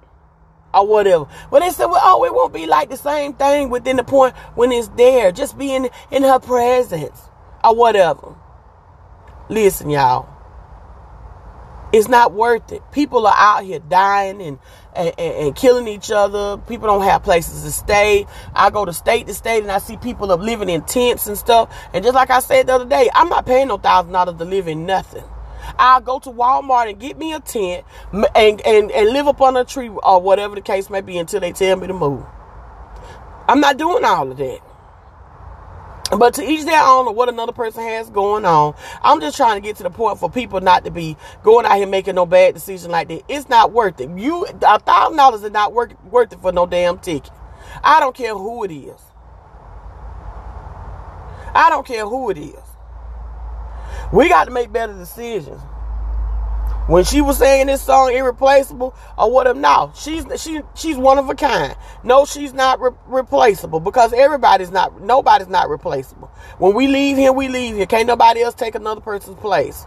or 0.77 0.87
whatever. 0.87 1.27
But 1.51 1.61
they 1.61 1.71
said, 1.71 1.87
well, 1.87 2.01
oh, 2.03 2.25
it 2.25 2.35
won't 2.35 2.53
be 2.53 2.67
like 2.67 2.91
the 2.91 2.97
same 2.97 3.33
thing 3.35 3.71
within 3.71 3.97
the 3.97 4.05
point 4.05 4.37
when 4.55 4.73
it's 4.73 4.89
there. 4.89 5.33
Just 5.33 5.57
being 5.57 5.89
in 6.11 6.23
her 6.23 6.39
presence 6.39 7.21
or 7.65 7.75
whatever. 7.75 8.35
Listen, 9.49 9.91
y'all. 9.91 10.29
It's 11.93 12.09
not 12.09 12.33
worth 12.33 12.73
it. 12.73 12.83
People 12.91 13.27
are 13.27 13.35
out 13.37 13.65
here 13.65 13.79
dying 13.79 14.43
and, 14.43 14.59
and, 14.95 15.15
and, 15.19 15.57
killing 15.57 15.87
each 15.87 16.11
other. 16.11 16.59
People 16.59 16.89
don't 16.89 17.03
have 17.03 17.23
places 17.23 17.63
to 17.63 17.71
stay. 17.71 18.27
I 18.55 18.71
go 18.71 18.85
to 18.85 18.93
state 18.93 19.29
to 19.29 19.35
state 19.35 19.63
and 19.63 19.71
I 19.71 19.79
see 19.79 19.97
people 19.97 20.33
are 20.33 20.37
living 20.37 20.69
in 20.69 20.83
tents 20.83 21.29
and 21.29 21.39
stuff. 21.39 21.73
And 21.95 22.05
just 22.05 22.15
like 22.15 22.31
I 22.31 22.41
said 22.41 22.67
the 22.67 22.75
other 22.75 22.87
day, 22.87 23.09
I'm 23.15 23.29
not 23.29 23.47
paying 23.47 23.69
no 23.69 23.79
thousand 23.79 24.13
dollars 24.13 24.37
to 24.37 24.45
live 24.45 24.67
in 24.67 24.85
nothing. 24.85 25.23
I'll 25.79 26.01
go 26.01 26.19
to 26.21 26.31
Walmart 26.31 26.91
and 26.91 26.99
get 27.01 27.19
me 27.19 27.33
a 27.33 27.41
tent 27.41 27.85
and, 28.13 28.61
and, 28.67 28.91
and 28.91 29.11
live 29.11 29.29
up 29.29 29.41
on 29.41 29.57
a 29.57 29.65
tree 29.65 29.89
or 29.89 30.21
whatever 30.21 30.55
the 30.55 30.61
case 30.61 30.91
may 30.91 31.01
be 31.01 31.19
until 31.19 31.41
they 31.41 31.53
tell 31.53 31.77
me 31.77 31.87
to 31.87 31.95
move. 31.95 32.25
I'm 33.49 33.61
not 33.61 33.77
doing 33.77 34.05
all 34.05 34.31
of 34.31 34.37
that. 34.39 34.61
But 36.17 36.35
to 36.35 36.45
each 36.45 36.65
their 36.65 36.83
own 36.83 37.09
of 37.09 37.17
what 37.17 37.29
another 37.29 37.53
person 37.53 37.83
has 37.83 38.11
going 38.11 38.45
on. 38.45 38.75
I'm 39.03 39.21
just 39.21 39.37
trying 39.37 39.61
to 39.61 39.67
get 39.67 39.77
to 39.77 39.83
the 39.83 39.91
point 39.91 40.19
for 40.21 40.31
people 40.31 40.61
not 40.61 40.85
to 40.85 40.91
be 40.91 41.17
going 41.43 41.67
out 41.67 41.77
here 41.77 41.87
making 41.87 42.15
no 42.15 42.27
bad 42.27 42.55
decision 42.55 42.93
like 42.93 43.09
that. 43.09 43.25
It's 43.29 43.49
not 43.49 43.73
worth 43.73 44.01
it. 44.01 44.11
You 44.11 44.47
a 44.47 44.79
thousand 44.79 45.17
dollars 45.17 45.43
is 45.43 45.51
not 45.51 45.73
worth 45.73 45.95
worth 46.05 46.33
it 46.33 46.41
for 46.41 46.53
no 46.53 46.67
damn 46.67 46.99
ticket. 46.99 47.33
I 47.83 48.01
don't 48.01 48.15
care 48.15 48.35
who 48.35 48.65
it 48.65 48.71
is. 48.73 49.01
I 51.55 51.71
don't 51.71 51.87
care 51.87 52.07
who 52.07 52.31
it 52.31 52.39
is. 52.39 52.66
We 54.13 54.29
got 54.29 54.45
to 54.45 54.51
make 54.51 54.73
better 54.73 54.93
decisions. 54.93 55.61
When 56.89 57.03
she 57.03 57.21
was 57.21 57.39
saying 57.39 57.67
this 57.67 57.83
song 57.83 58.13
irreplaceable 58.15 58.95
or 59.19 59.33
whatever, 59.33 59.59
no, 59.59 59.91
she's 59.97 60.25
she 60.41 60.61
she's 60.77 60.97
one 60.97 61.19
of 61.19 61.29
a 61.29 61.35
kind. 61.35 61.75
No, 62.05 62.25
she's 62.25 62.53
not 62.53 62.81
re- 62.81 62.91
replaceable 63.07 63.81
because 63.81 64.13
everybody's 64.13 64.71
not 64.71 65.03
nobody's 65.03 65.49
not 65.49 65.69
replaceable. 65.69 66.31
When 66.59 66.75
we 66.75 66.87
leave 66.87 67.17
here, 67.17 67.33
we 67.33 67.49
leave 67.49 67.75
here. 67.75 67.87
Can't 67.87 68.07
nobody 68.07 68.41
else 68.41 68.55
take 68.55 68.77
another 68.77 69.01
person's 69.01 69.39
place. 69.41 69.85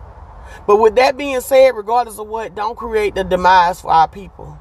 But 0.68 0.78
with 0.78 0.96
that 0.96 1.16
being 1.16 1.40
said, 1.40 1.76
regardless 1.76 2.20
of 2.20 2.28
what, 2.28 2.54
don't 2.54 2.76
create 2.76 3.16
the 3.16 3.24
demise 3.24 3.80
for 3.80 3.92
our 3.92 4.10
people. 4.10 4.60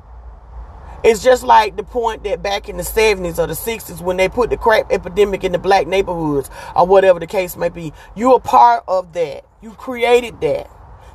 It's 1.03 1.23
just 1.23 1.43
like 1.43 1.77
the 1.77 1.85
point 1.85 2.25
that 2.25 2.43
back 2.43 2.69
in 2.69 2.77
the 2.77 2.83
70s 2.83 3.39
or 3.39 3.47
the 3.47 3.55
60s 3.55 4.01
when 4.01 4.17
they 4.17 4.29
put 4.29 4.51
the 4.51 4.57
crack 4.57 4.87
epidemic 4.91 5.45
in 5.45 5.53
the 5.53 5.59
black 5.59 5.87
neighborhoods 5.87 6.51
or 6.77 6.87
whatever 6.87 7.21
the 7.21 7.27
case 7.27 7.57
may 7.57 7.69
be. 7.69 7.93
You're 8.15 8.37
a 8.37 8.41
part 8.41 8.85
of 8.87 9.13
that. 9.15 9.48
You 9.61 9.73
created 9.73 10.41
that. 10.41 10.71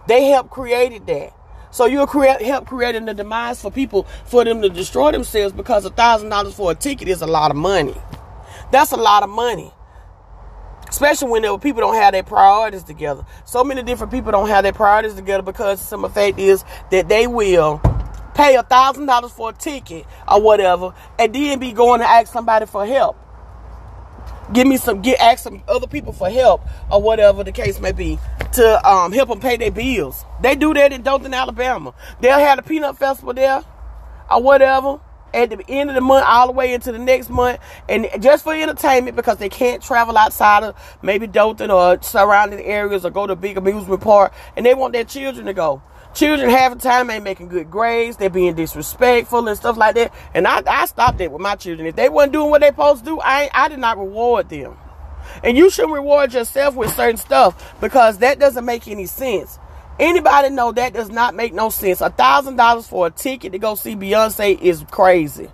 They 0.08 0.26
helped 0.26 0.50
created 0.50 1.08
that. 1.08 1.34
So 1.72 1.86
you'll 1.86 2.08
create 2.08 2.42
help 2.42 2.68
creating 2.68 3.06
the 3.06 3.14
demise 3.14 3.62
for 3.62 3.72
people 3.72 4.04
for 4.26 4.44
them 4.44 4.62
to 4.62 4.70
destroy 4.70 5.12
themselves 5.12 5.54
because 5.54 5.86
a 5.86 5.90
thousand 5.90 6.30
dollars 6.30 6.54
for 6.54 6.72
a 6.72 6.76
ticket 6.76 7.08
is 7.08 7.22
a 7.22 7.28
lot 7.28 7.52
of 7.52 7.58
money. 7.58 7.96
That's 8.72 8.92
a 8.92 8.98
lot 8.98 9.24
of 9.24 9.30
money. 9.30 9.72
Especially 10.90 11.30
when 11.30 11.60
people 11.60 11.82
don't 11.82 11.96
have 11.96 12.12
their 12.12 12.22
priorities 12.22 12.84
together. 12.84 13.26
So 13.46 13.64
many 13.64 13.82
different 13.82 14.12
people 14.12 14.32
don't 14.32 14.50
have 14.50 14.64
their 14.64 14.74
priorities 14.74 15.16
together 15.16 15.42
because 15.42 15.82
some 15.82 16.04
effect 16.04 16.38
is 16.38 16.64
that 16.92 17.08
they 17.08 17.26
will 17.26 17.82
pay 18.36 18.56
a 18.56 18.64
thousand 18.64 19.06
dollars 19.06 19.32
for 19.32 19.50
a 19.52 19.54
ticket 19.54 20.06
or 20.28 20.42
whatever, 20.42 20.94
and 21.18 21.34
then 21.34 21.60
be 21.60 21.72
going 21.72 22.02
to 22.02 22.08
ask 22.08 22.32
somebody 22.32 22.66
for 22.66 22.86
help. 22.86 23.18
Give 24.54 24.68
me 24.68 24.78
some, 24.78 25.02
get 25.02 25.20
ask 25.20 25.44
some 25.44 25.64
other 25.68 25.88
people 25.88 26.14
for 26.14 26.30
help 26.30 26.62
or 26.92 27.02
whatever 27.02 27.44
the 27.44 27.52
case 27.52 27.80
may 27.80 27.92
be 27.92 28.20
to 28.54 28.88
um, 28.90 29.12
help 29.12 29.30
them 29.30 29.40
pay 29.40 29.58
their 29.58 29.72
bills. 29.72 30.24
They 30.42 30.56
do 30.56 30.74
that 30.76 30.94
in 30.94 31.02
Dothan, 31.02 31.34
Alabama. 31.34 31.94
They'll 32.22 32.40
have 32.40 32.60
a 32.60 32.62
peanut 32.62 32.98
festival 32.98 33.34
there 33.34 33.64
or 34.30 34.42
whatever 34.42 35.00
at 35.34 35.50
the 35.50 35.64
end 35.68 35.90
of 35.90 35.96
the 35.96 36.02
month 36.02 36.26
all 36.28 36.48
the 36.48 36.54
way 36.54 36.74
into 36.74 36.92
the 36.92 37.00
next 37.00 37.30
month 37.30 37.60
and 37.90 38.08
just 38.20 38.44
for 38.44 38.54
entertainment 38.54 39.16
because 39.16 39.38
they 39.38 39.50
can't 39.50 39.82
travel 39.82 40.18
outside 40.18 40.64
of 40.64 40.76
maybe 41.02 41.26
Dothan 41.26 41.72
or 41.72 42.02
surrounding 42.02 42.62
areas 42.62 43.04
or 43.06 43.10
go 43.10 43.26
to 43.26 43.36
big 43.36 43.58
amusement 43.58 44.02
park 44.02 44.34
and 44.56 44.66
they 44.66 44.76
want 44.76 44.94
their 44.94 45.04
children 45.04 45.48
to 45.48 45.54
go. 45.54 45.82
Children 46.14 46.50
half 46.52 46.74
the 46.74 46.80
time 46.80 47.10
ain't 47.10 47.24
making 47.24 47.48
good 47.48 47.72
grades. 47.72 48.18
They're 48.18 48.30
being 48.30 48.54
disrespectful 48.54 49.48
and 49.48 49.58
stuff 49.58 49.78
like 49.78 49.96
that. 49.96 50.14
And 50.34 50.48
I, 50.48 50.62
I 50.68 50.86
stopped 50.86 51.20
it 51.22 51.32
with 51.32 51.42
my 51.42 51.56
children. 51.56 51.88
If 51.88 51.96
they 51.96 52.10
wasn't 52.10 52.34
doing 52.34 52.52
what 52.52 52.62
they 52.62 52.68
supposed 52.68 53.00
to 53.00 53.06
do, 53.06 53.20
I, 53.20 53.50
I 53.54 53.68
did 53.68 53.80
not 53.80 53.98
reward 53.98 54.50
them. 54.50 54.78
And 55.44 55.58
you 55.58 55.70
should 55.70 55.90
reward 55.90 56.34
yourself 56.34 56.76
with 56.76 56.94
certain 56.94 57.18
stuff 57.18 57.76
because 57.82 58.20
that 58.20 58.40
doesn't 58.40 58.66
make 58.66 58.88
any 58.88 59.08
sense. 59.08 59.58
Anybody 60.00 60.50
know 60.50 60.72
that 60.72 60.94
does 60.94 61.10
not 61.10 61.36
make 61.36 61.54
no 61.54 61.70
sense. 61.70 62.02
A 62.02 62.10
thousand 62.10 62.58
dollars 62.58 62.88
for 62.88 63.08
a 63.08 63.12
ticket 63.12 63.52
to 63.54 63.60
go 63.60 63.76
see 63.76 63.96
Beyonce 63.96 64.60
is 64.60 64.84
crazy. 64.92 65.50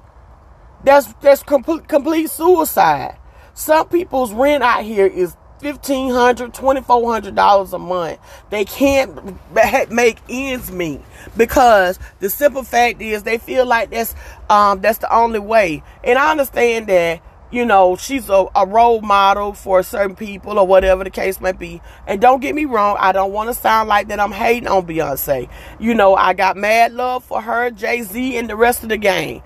That's 0.83 1.11
that's 1.21 1.43
complete 1.43 1.87
complete 1.87 2.29
suicide. 2.29 3.17
Some 3.53 3.89
people's 3.89 4.33
rent 4.33 4.63
out 4.63 4.83
here 4.83 5.05
is 5.05 5.35
$1,500, 5.61 6.53
$2,400 6.53 7.73
a 7.73 7.79
month. 7.79 8.19
They 8.49 8.65
can't 8.65 9.91
make 9.91 10.17
ends 10.29 10.71
meet 10.71 11.01
because 11.35 11.99
the 12.19 12.29
simple 12.29 12.63
fact 12.63 13.01
is 13.01 13.23
they 13.23 13.37
feel 13.37 13.65
like 13.65 13.91
that's, 13.91 14.15
um, 14.49 14.81
that's 14.81 14.99
the 14.99 15.13
only 15.13 15.39
way. 15.39 15.83
And 16.03 16.17
I 16.17 16.31
understand 16.31 16.87
that, 16.87 17.21
you 17.51 17.65
know, 17.65 17.95
she's 17.95 18.29
a, 18.29 18.45
a 18.55 18.65
role 18.65 19.01
model 19.01 19.53
for 19.53 19.81
certain 19.81 20.15
people 20.15 20.59
or 20.59 20.67
whatever 20.67 21.03
the 21.03 21.09
case 21.09 21.41
may 21.41 21.51
be. 21.51 21.81
And 22.07 22.21
don't 22.21 22.41
get 22.41 22.53
me 22.55 22.65
wrong, 22.65 22.97
I 22.99 23.11
don't 23.11 23.33
want 23.33 23.49
to 23.49 23.53
sound 23.53 23.89
like 23.89 24.07
that 24.09 24.19
I'm 24.19 24.31
hating 24.31 24.67
on 24.67 24.85
Beyonce. 24.85 25.49
You 25.79 25.93
know, 25.95 26.15
I 26.15 26.33
got 26.33 26.57
mad 26.57 26.93
love 26.93 27.23
for 27.23 27.41
her, 27.41 27.71
Jay 27.71 28.03
Z, 28.03 28.37
and 28.37 28.49
the 28.49 28.55
rest 28.55 28.83
of 28.83 28.89
the 28.89 28.97
gang. 28.97 29.41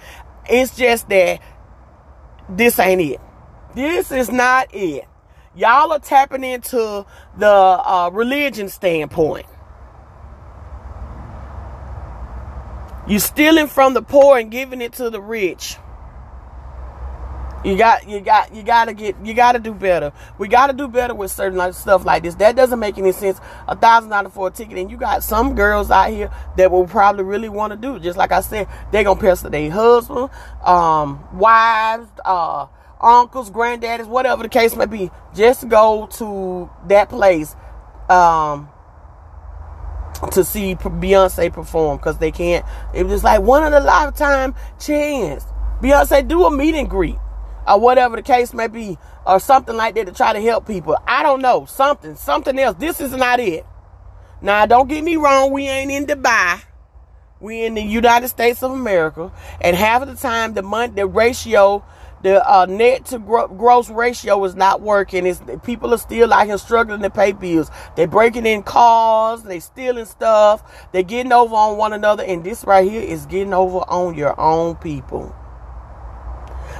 It's 0.49 0.75
just 0.75 1.07
that 1.09 1.39
this 2.49 2.77
ain't 2.77 3.01
it. 3.01 3.21
This 3.73 4.11
is 4.11 4.29
not 4.29 4.67
it. 4.73 5.05
Y'all 5.55 5.91
are 5.91 5.99
tapping 5.99 6.43
into 6.43 7.05
the 7.37 7.47
uh, 7.47 8.09
religion 8.11 8.69
standpoint. 8.69 9.45
You're 13.07 13.19
stealing 13.19 13.67
from 13.67 13.93
the 13.93 14.01
poor 14.01 14.37
and 14.37 14.49
giving 14.49 14.81
it 14.81 14.93
to 14.93 15.09
the 15.09 15.21
rich. 15.21 15.77
You 17.63 17.77
got, 17.77 18.09
you 18.09 18.19
got, 18.19 18.53
you 18.53 18.61
gotta 18.63 18.93
get, 18.93 19.15
you 19.23 19.33
gotta 19.33 19.59
do 19.59 19.73
better. 19.73 20.11
We 20.37 20.49
gotta 20.49 20.73
do 20.73 20.87
better 20.89 21.13
with 21.13 21.31
certain 21.31 21.71
stuff 21.71 22.03
like 22.03 22.23
this. 22.23 22.35
That 22.35 22.57
doesn't 22.57 22.79
make 22.79 22.97
any 22.97 23.13
sense. 23.13 23.39
A 23.67 23.75
thousand 23.75 24.09
dollars 24.09 24.33
for 24.33 24.47
a 24.47 24.51
ticket, 24.51 24.77
and 24.77 24.91
you 24.91 24.97
got 24.97 25.23
some 25.23 25.55
girls 25.55 25.89
out 25.89 26.09
here 26.09 26.29
that 26.57 26.71
will 26.71 26.87
probably 26.87 27.23
really 27.23 27.47
want 27.47 27.71
to 27.71 27.77
do. 27.77 27.99
Just 27.99 28.17
like 28.17 28.33
I 28.33 28.41
said, 28.41 28.67
they're 28.91 29.05
gonna 29.05 29.19
pester 29.19 29.49
their 29.49 29.71
husband, 29.71 30.29
um, 30.61 31.23
wives, 31.33 32.09
uh, 32.25 32.67
uncles, 33.03 33.51
granddaddies, 33.51 34.07
whatever 34.07 34.43
the 34.43 34.49
case 34.49 34.75
may 34.75 34.85
be, 34.85 35.11
just 35.35 35.67
go 35.67 36.07
to 36.13 36.69
that 36.87 37.09
place 37.09 37.55
um, 38.09 38.69
to 40.31 40.43
see 40.43 40.75
Beyonce 40.75 41.51
perform 41.51 41.97
because 41.97 42.17
they 42.17 42.31
can't. 42.31 42.65
It 42.93 43.05
was 43.05 43.23
like 43.23 43.41
one 43.41 43.65
in 43.65 43.73
a 43.73 43.79
lifetime 43.79 44.55
chance. 44.79 45.45
Beyonce 45.81 46.27
do 46.27 46.45
a 46.45 46.51
meet 46.51 46.75
and 46.75 46.89
greet 46.89 47.17
or 47.67 47.79
whatever 47.79 48.15
the 48.15 48.21
case 48.21 48.53
may 48.53 48.67
be, 48.67 48.97
or 49.25 49.39
something 49.39 49.75
like 49.75 49.95
that 49.95 50.07
to 50.07 50.13
try 50.13 50.33
to 50.33 50.41
help 50.41 50.67
people. 50.67 50.97
I 51.07 51.23
don't 51.23 51.41
know 51.41 51.65
something, 51.65 52.15
something 52.15 52.57
else. 52.59 52.77
This 52.77 52.99
is 52.99 53.11
not 53.11 53.39
it. 53.39 53.65
Now, 54.41 54.65
don't 54.65 54.89
get 54.89 55.03
me 55.03 55.15
wrong. 55.15 55.51
We 55.51 55.67
ain't 55.67 55.91
in 55.91 56.05
Dubai. 56.05 56.61
We 57.39 57.63
in 57.65 57.73
the 57.73 57.81
United 57.81 58.29
States 58.29 58.63
of 58.63 58.71
America, 58.71 59.31
and 59.61 59.75
half 59.75 60.01
of 60.01 60.07
the 60.07 60.15
time 60.15 60.53
the 60.53 60.61
month 60.61 60.95
the 60.95 61.05
ratio 61.05 61.83
the 62.23 62.43
uh, 62.49 62.65
net 62.67 63.05
to 63.07 63.19
gro- 63.19 63.49
gross 63.49 63.89
ratio 63.89 64.43
is 64.45 64.55
not 64.55 64.81
working. 64.81 65.27
It's, 65.27 65.41
people 65.63 65.93
are 65.93 65.99
still 65.99 66.33
out 66.33 66.47
here 66.47 66.57
struggling 66.57 67.01
to 67.01 67.09
pay 67.11 67.33
bills. 67.33 67.69
They're 67.95 68.07
breaking 68.07 68.45
in 68.47 68.63
cars. 68.63 69.43
They're 69.43 69.61
stealing 69.61 70.05
stuff. 70.05 70.89
They're 70.91 71.03
getting 71.03 71.33
over 71.33 71.55
on 71.55 71.77
one 71.77 71.93
another. 71.93 72.23
And 72.23 72.43
this 72.43 72.65
right 72.65 72.89
here 72.89 73.01
is 73.01 73.25
getting 73.27 73.53
over 73.53 73.79
on 73.79 74.15
your 74.15 74.39
own 74.39 74.75
people 74.77 75.35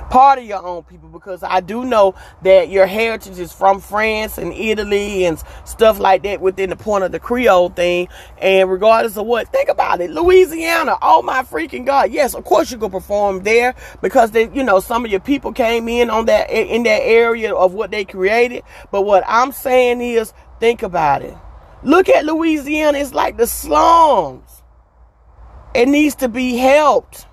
part 0.09 0.39
of 0.39 0.45
your 0.45 0.65
own 0.65 0.83
people 0.83 1.09
because 1.09 1.43
I 1.43 1.59
do 1.59 1.83
know 1.85 2.15
that 2.41 2.69
your 2.69 2.85
heritage 2.85 3.39
is 3.39 3.51
from 3.51 3.79
France 3.79 4.37
and 4.37 4.53
Italy 4.53 5.25
and 5.25 5.41
stuff 5.65 5.99
like 5.99 6.23
that 6.23 6.41
within 6.41 6.69
the 6.69 6.75
point 6.75 7.03
of 7.03 7.11
the 7.11 7.19
Creole 7.19 7.69
thing. 7.69 8.07
And 8.39 8.69
regardless 8.69 9.17
of 9.17 9.25
what, 9.25 9.49
think 9.49 9.69
about 9.69 10.01
it. 10.01 10.11
Louisiana, 10.11 10.95
oh 11.01 11.21
my 11.21 11.43
freaking 11.43 11.85
God. 11.85 12.11
Yes, 12.11 12.33
of 12.35 12.43
course 12.43 12.71
you 12.71 12.77
can 12.77 12.91
perform 12.91 13.43
there 13.43 13.75
because 14.01 14.31
they, 14.31 14.49
you 14.53 14.63
know, 14.63 14.79
some 14.79 15.05
of 15.05 15.11
your 15.11 15.19
people 15.19 15.51
came 15.51 15.87
in 15.87 16.09
on 16.09 16.25
that, 16.25 16.49
in 16.49 16.83
that 16.83 17.01
area 17.01 17.53
of 17.53 17.73
what 17.73 17.91
they 17.91 18.05
created. 18.05 18.63
But 18.91 19.03
what 19.03 19.23
I'm 19.27 19.51
saying 19.51 20.01
is, 20.01 20.33
think 20.59 20.83
about 20.83 21.21
it. 21.21 21.35
Look 21.83 22.09
at 22.09 22.25
Louisiana. 22.25 22.97
It's 22.97 23.13
like 23.13 23.37
the 23.37 23.47
slums. 23.47 24.63
It 25.73 25.87
needs 25.87 26.15
to 26.15 26.29
be 26.29 26.55
helped 26.55 27.25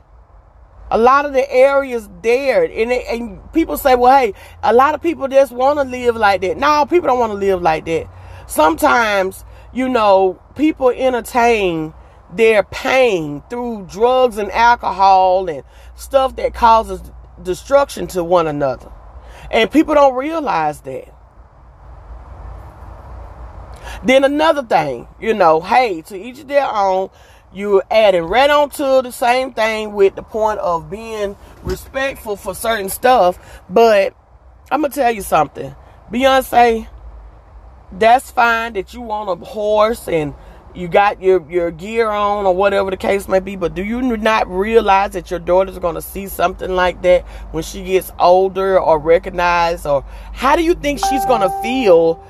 a 0.91 0.99
lot 0.99 1.25
of 1.25 1.33
the 1.33 1.51
areas 1.53 2.09
there 2.23 2.65
and, 2.65 2.91
it, 2.93 3.07
and 3.09 3.53
people 3.53 3.77
say 3.77 3.95
well 3.95 4.19
hey 4.19 4.35
a 4.63 4.73
lot 4.73 4.95
of 4.95 5.03
people 5.03 5.29
just 5.29 5.53
want 5.53 5.79
to 5.79 5.85
live 5.85 6.17
like 6.17 6.41
that. 6.41 6.57
No 6.57 6.87
people 6.87 7.09
don't 7.09 7.19
want 7.19 7.33
to 7.33 7.39
live 7.39 7.63
like 7.63 7.85
that. 7.87 8.09
Sometimes 8.47 9.45
you 9.73 9.89
know 9.89 10.41
people 10.57 10.91
entertain 10.91 11.95
their 12.33 12.63
pain 12.63 13.43
through 13.51 13.87
drugs 13.91 14.39
and 14.39 14.51
alcohol 14.53 15.49
and 15.49 15.65
stuff 15.97 16.37
that 16.37 16.55
causes 16.55 17.01
destruction 17.43 18.07
to 18.09 18.23
one 18.23 18.47
another 18.47 18.91
and 19.51 19.71
people 19.71 19.95
don't 19.95 20.15
realize 20.15 20.81
that. 20.83 21.15
Then 24.05 24.25
another 24.25 24.63
thing 24.63 25.09
you 25.21 25.35
know 25.35 25.61
hey 25.61 26.03
to 26.03 26.17
each 26.17 26.45
their 26.47 26.69
own 26.71 27.11
you're 27.53 27.83
adding 27.91 28.25
right 28.25 28.49
on 28.49 28.71
to 28.71 29.01
the 29.03 29.11
same 29.11 29.53
thing 29.53 29.93
with 29.93 30.15
the 30.15 30.23
point 30.23 30.61
of 30.61 30.89
being 30.89 31.37
respectful 31.63 32.37
for 32.37 32.55
certain 32.55 32.89
stuff. 32.89 33.63
But 33.69 34.15
I'm 34.71 34.83
gonna 34.83 34.95
tell 34.95 35.11
you 35.11 35.23
something, 35.23 35.75
Beyonce. 36.13 36.87
That's 37.93 38.31
fine 38.31 38.75
that 38.75 38.95
you 38.95 39.01
want 39.01 39.29
a 39.31 39.45
horse 39.45 40.07
and 40.07 40.33
you 40.75 40.87
got 40.87 41.21
your 41.21 41.45
your 41.51 41.73
gear 41.73 42.09
on 42.09 42.47
or 42.47 42.55
whatever 42.55 42.91
the 42.91 42.97
case 42.97 43.27
may 43.27 43.41
be. 43.41 43.57
But 43.57 43.75
do 43.75 43.83
you 43.83 44.01
not 44.01 44.49
realize 44.49 45.13
that 45.13 45.31
your 45.31 45.41
daughter's 45.41 45.79
gonna 45.79 46.03
see 46.03 46.29
something 46.29 46.71
like 46.71 47.03
that 47.03 47.23
when 47.51 47.65
she 47.65 47.83
gets 47.83 48.13
older 48.21 48.79
or 48.79 48.99
recognized? 49.01 49.87
Or 49.87 50.05
how 50.33 50.55
do 50.55 50.63
you 50.63 50.75
think 50.75 51.01
she's 51.05 51.25
gonna 51.25 51.51
feel 51.63 52.25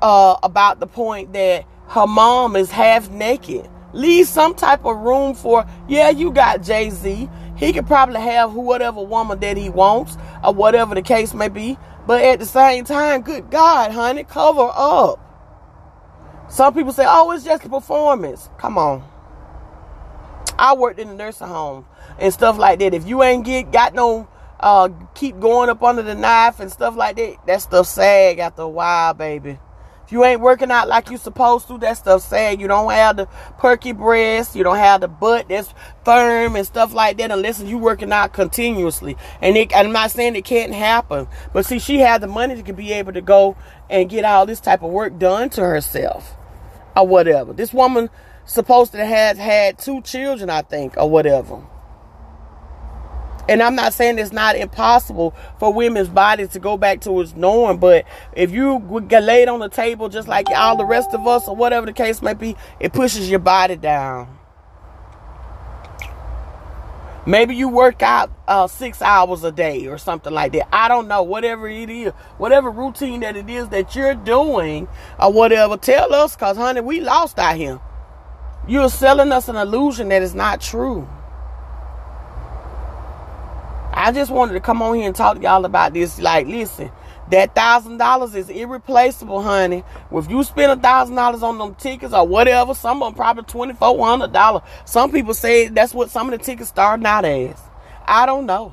uh, 0.00 0.36
about 0.42 0.80
the 0.80 0.86
point 0.86 1.34
that 1.34 1.66
her 1.88 2.06
mom 2.06 2.56
is 2.56 2.70
half 2.70 3.10
naked? 3.10 3.68
Leave 3.92 4.26
some 4.26 4.54
type 4.54 4.84
of 4.84 4.96
room 4.98 5.34
for, 5.34 5.66
yeah, 5.88 6.10
you 6.10 6.32
got 6.32 6.62
Jay 6.62 6.90
Z. 6.90 7.28
He 7.56 7.72
could 7.72 7.86
probably 7.86 8.20
have 8.20 8.54
whatever 8.54 9.02
woman 9.02 9.38
that 9.40 9.56
he 9.56 9.68
wants, 9.68 10.16
or 10.42 10.54
whatever 10.54 10.94
the 10.94 11.02
case 11.02 11.34
may 11.34 11.48
be. 11.48 11.78
But 12.06 12.22
at 12.22 12.38
the 12.38 12.46
same 12.46 12.84
time, 12.84 13.22
good 13.22 13.50
God, 13.50 13.92
honey, 13.92 14.24
cover 14.24 14.70
up. 14.72 15.18
Some 16.48 16.74
people 16.74 16.92
say, 16.92 17.04
oh, 17.06 17.30
it's 17.30 17.44
just 17.44 17.64
a 17.64 17.68
performance. 17.68 18.50
Come 18.58 18.76
on. 18.76 19.08
I 20.58 20.74
worked 20.74 20.98
in 20.98 21.08
the 21.08 21.14
nursing 21.14 21.48
home 21.48 21.86
and 22.18 22.32
stuff 22.32 22.58
like 22.58 22.78
that. 22.80 22.94
If 22.94 23.06
you 23.06 23.22
ain't 23.22 23.44
get 23.44 23.72
got 23.72 23.94
no 23.94 24.28
uh 24.60 24.90
keep 25.14 25.40
going 25.40 25.70
up 25.70 25.82
under 25.82 26.02
the 26.02 26.14
knife 26.14 26.60
and 26.60 26.70
stuff 26.70 26.94
like 26.94 27.16
that, 27.16 27.36
that 27.46 27.62
stuff 27.62 27.86
sag 27.86 28.38
after 28.38 28.62
a 28.62 28.68
while, 28.68 29.14
baby 29.14 29.58
you 30.12 30.24
ain't 30.24 30.40
working 30.40 30.70
out 30.70 30.88
like 30.88 31.10
you 31.10 31.16
supposed 31.16 31.66
to, 31.68 31.78
that 31.78 31.96
stuff 31.96 32.22
sad. 32.22 32.60
You 32.60 32.68
don't 32.68 32.90
have 32.92 33.16
the 33.16 33.26
perky 33.58 33.92
breast, 33.92 34.54
you 34.54 34.62
don't 34.62 34.76
have 34.76 35.00
the 35.00 35.08
butt 35.08 35.48
that's 35.48 35.72
firm 36.04 36.54
and 36.56 36.66
stuff 36.66 36.92
like 36.92 37.16
that 37.16 37.30
unless 37.30 37.60
you 37.60 37.78
working 37.78 38.12
out 38.12 38.32
continuously. 38.32 39.16
And 39.40 39.56
it, 39.56 39.74
I'm 39.74 39.92
not 39.92 40.10
saying 40.10 40.36
it 40.36 40.44
can't 40.44 40.74
happen, 40.74 41.26
but 41.52 41.66
see, 41.66 41.78
she 41.78 41.98
had 41.98 42.20
the 42.20 42.26
money 42.26 42.62
to 42.62 42.72
be 42.72 42.92
able 42.92 43.12
to 43.14 43.22
go 43.22 43.56
and 43.88 44.08
get 44.08 44.24
all 44.24 44.46
this 44.46 44.60
type 44.60 44.82
of 44.82 44.90
work 44.90 45.18
done 45.18 45.50
to 45.50 45.62
herself 45.62 46.34
or 46.96 47.06
whatever. 47.06 47.52
This 47.52 47.72
woman 47.72 48.10
supposed 48.44 48.92
to 48.92 49.04
have 49.04 49.38
had 49.38 49.78
two 49.78 50.02
children, 50.02 50.50
I 50.50 50.62
think, 50.62 50.96
or 50.96 51.08
whatever. 51.08 51.62
And 53.48 53.62
I'm 53.62 53.74
not 53.74 53.92
saying 53.92 54.18
it's 54.18 54.32
not 54.32 54.56
impossible 54.56 55.34
for 55.58 55.72
women's 55.72 56.08
bodies 56.08 56.48
to 56.50 56.60
go 56.60 56.76
back 56.76 57.00
to 57.02 57.20
its 57.20 57.34
norm, 57.34 57.78
but 57.78 58.04
if 58.34 58.52
you 58.52 59.04
get 59.08 59.24
laid 59.24 59.48
on 59.48 59.58
the 59.60 59.68
table 59.68 60.08
just 60.08 60.28
like 60.28 60.48
all 60.50 60.76
the 60.76 60.84
rest 60.84 61.12
of 61.12 61.26
us, 61.26 61.48
or 61.48 61.56
whatever 61.56 61.86
the 61.86 61.92
case 61.92 62.22
may 62.22 62.34
be, 62.34 62.56
it 62.78 62.92
pushes 62.92 63.28
your 63.28 63.40
body 63.40 63.76
down. 63.76 64.38
Maybe 67.24 67.54
you 67.54 67.68
work 67.68 68.02
out 68.02 68.32
uh, 68.48 68.66
six 68.66 69.00
hours 69.00 69.44
a 69.44 69.52
day 69.52 69.86
or 69.86 69.96
something 69.96 70.32
like 70.32 70.52
that. 70.52 70.74
I 70.74 70.88
don't 70.88 71.06
know. 71.06 71.22
Whatever 71.22 71.68
it 71.68 71.88
is, 71.88 72.12
whatever 72.36 72.68
routine 72.68 73.20
that 73.20 73.36
it 73.36 73.48
is 73.48 73.68
that 73.68 73.94
you're 73.94 74.16
doing 74.16 74.88
or 75.20 75.32
whatever, 75.32 75.76
tell 75.76 76.12
us 76.12 76.34
because, 76.34 76.56
honey, 76.56 76.80
we 76.80 77.00
lost 77.00 77.38
out 77.38 77.56
here. 77.56 77.80
You're 78.66 78.88
selling 78.88 79.30
us 79.30 79.48
an 79.48 79.54
illusion 79.54 80.08
that 80.08 80.22
is 80.22 80.34
not 80.34 80.60
true. 80.60 81.08
I 83.92 84.10
just 84.12 84.30
wanted 84.30 84.54
to 84.54 84.60
come 84.60 84.82
on 84.82 84.96
here 84.96 85.06
and 85.06 85.14
talk 85.14 85.36
to 85.36 85.42
y'all 85.42 85.64
about 85.64 85.92
this. 85.94 86.18
Like, 86.18 86.46
listen, 86.46 86.90
that 87.30 87.54
thousand 87.54 87.98
dollars 87.98 88.34
is 88.34 88.48
irreplaceable, 88.48 89.42
honey. 89.42 89.84
If 90.10 90.30
you 90.30 90.42
spend 90.44 90.72
a 90.72 90.76
thousand 90.76 91.16
dollars 91.16 91.42
on 91.42 91.58
them 91.58 91.74
tickets 91.74 92.14
or 92.14 92.26
whatever, 92.26 92.74
some 92.74 93.02
of 93.02 93.08
them 93.08 93.16
probably 93.16 93.44
twenty 93.44 93.74
four 93.74 94.04
hundred 94.06 94.32
dollars. 94.32 94.62
Some 94.84 95.12
people 95.12 95.34
say 95.34 95.68
that's 95.68 95.94
what 95.94 96.10
some 96.10 96.32
of 96.32 96.38
the 96.38 96.44
tickets 96.44 96.70
starting 96.70 97.06
out 97.06 97.24
as. 97.24 97.60
I 98.06 98.26
don't 98.26 98.46
know. 98.46 98.72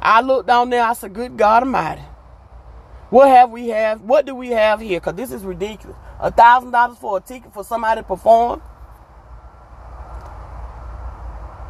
I 0.00 0.20
looked 0.20 0.48
down 0.48 0.70
there. 0.70 0.82
I 0.84 0.92
said, 0.94 1.12
"Good 1.12 1.36
God 1.36 1.64
Almighty, 1.64 2.02
what 3.10 3.28
have 3.28 3.50
we 3.50 3.68
have? 3.68 4.00
What 4.00 4.26
do 4.26 4.34
we 4.34 4.50
have 4.50 4.80
here? 4.80 5.00
Because 5.00 5.14
this 5.14 5.32
is 5.32 5.44
ridiculous. 5.44 5.96
A 6.20 6.30
thousand 6.30 6.70
dollars 6.70 6.98
for 6.98 7.18
a 7.18 7.20
ticket 7.20 7.52
for 7.52 7.64
somebody 7.64 8.00
to 8.00 8.06
perform." 8.06 8.62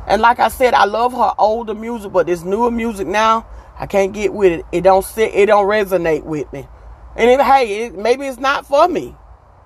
And 0.06 0.20
like 0.20 0.38
I 0.38 0.48
said, 0.48 0.74
I 0.74 0.84
love 0.84 1.12
her 1.12 1.32
older 1.38 1.74
music, 1.74 2.12
but 2.12 2.26
this 2.26 2.42
newer 2.42 2.70
music 2.70 3.06
now, 3.06 3.46
I 3.78 3.86
can't 3.86 4.12
get 4.12 4.32
with 4.32 4.52
it. 4.52 4.66
It 4.72 4.82
don't 4.82 5.04
sit. 5.04 5.34
It 5.34 5.46
don't 5.46 5.66
resonate 5.66 6.24
with 6.24 6.52
me. 6.52 6.66
And 7.16 7.40
hey, 7.40 7.84
it, 7.84 7.94
maybe 7.94 8.26
it's 8.26 8.38
not 8.38 8.66
for 8.66 8.88
me. 8.88 9.14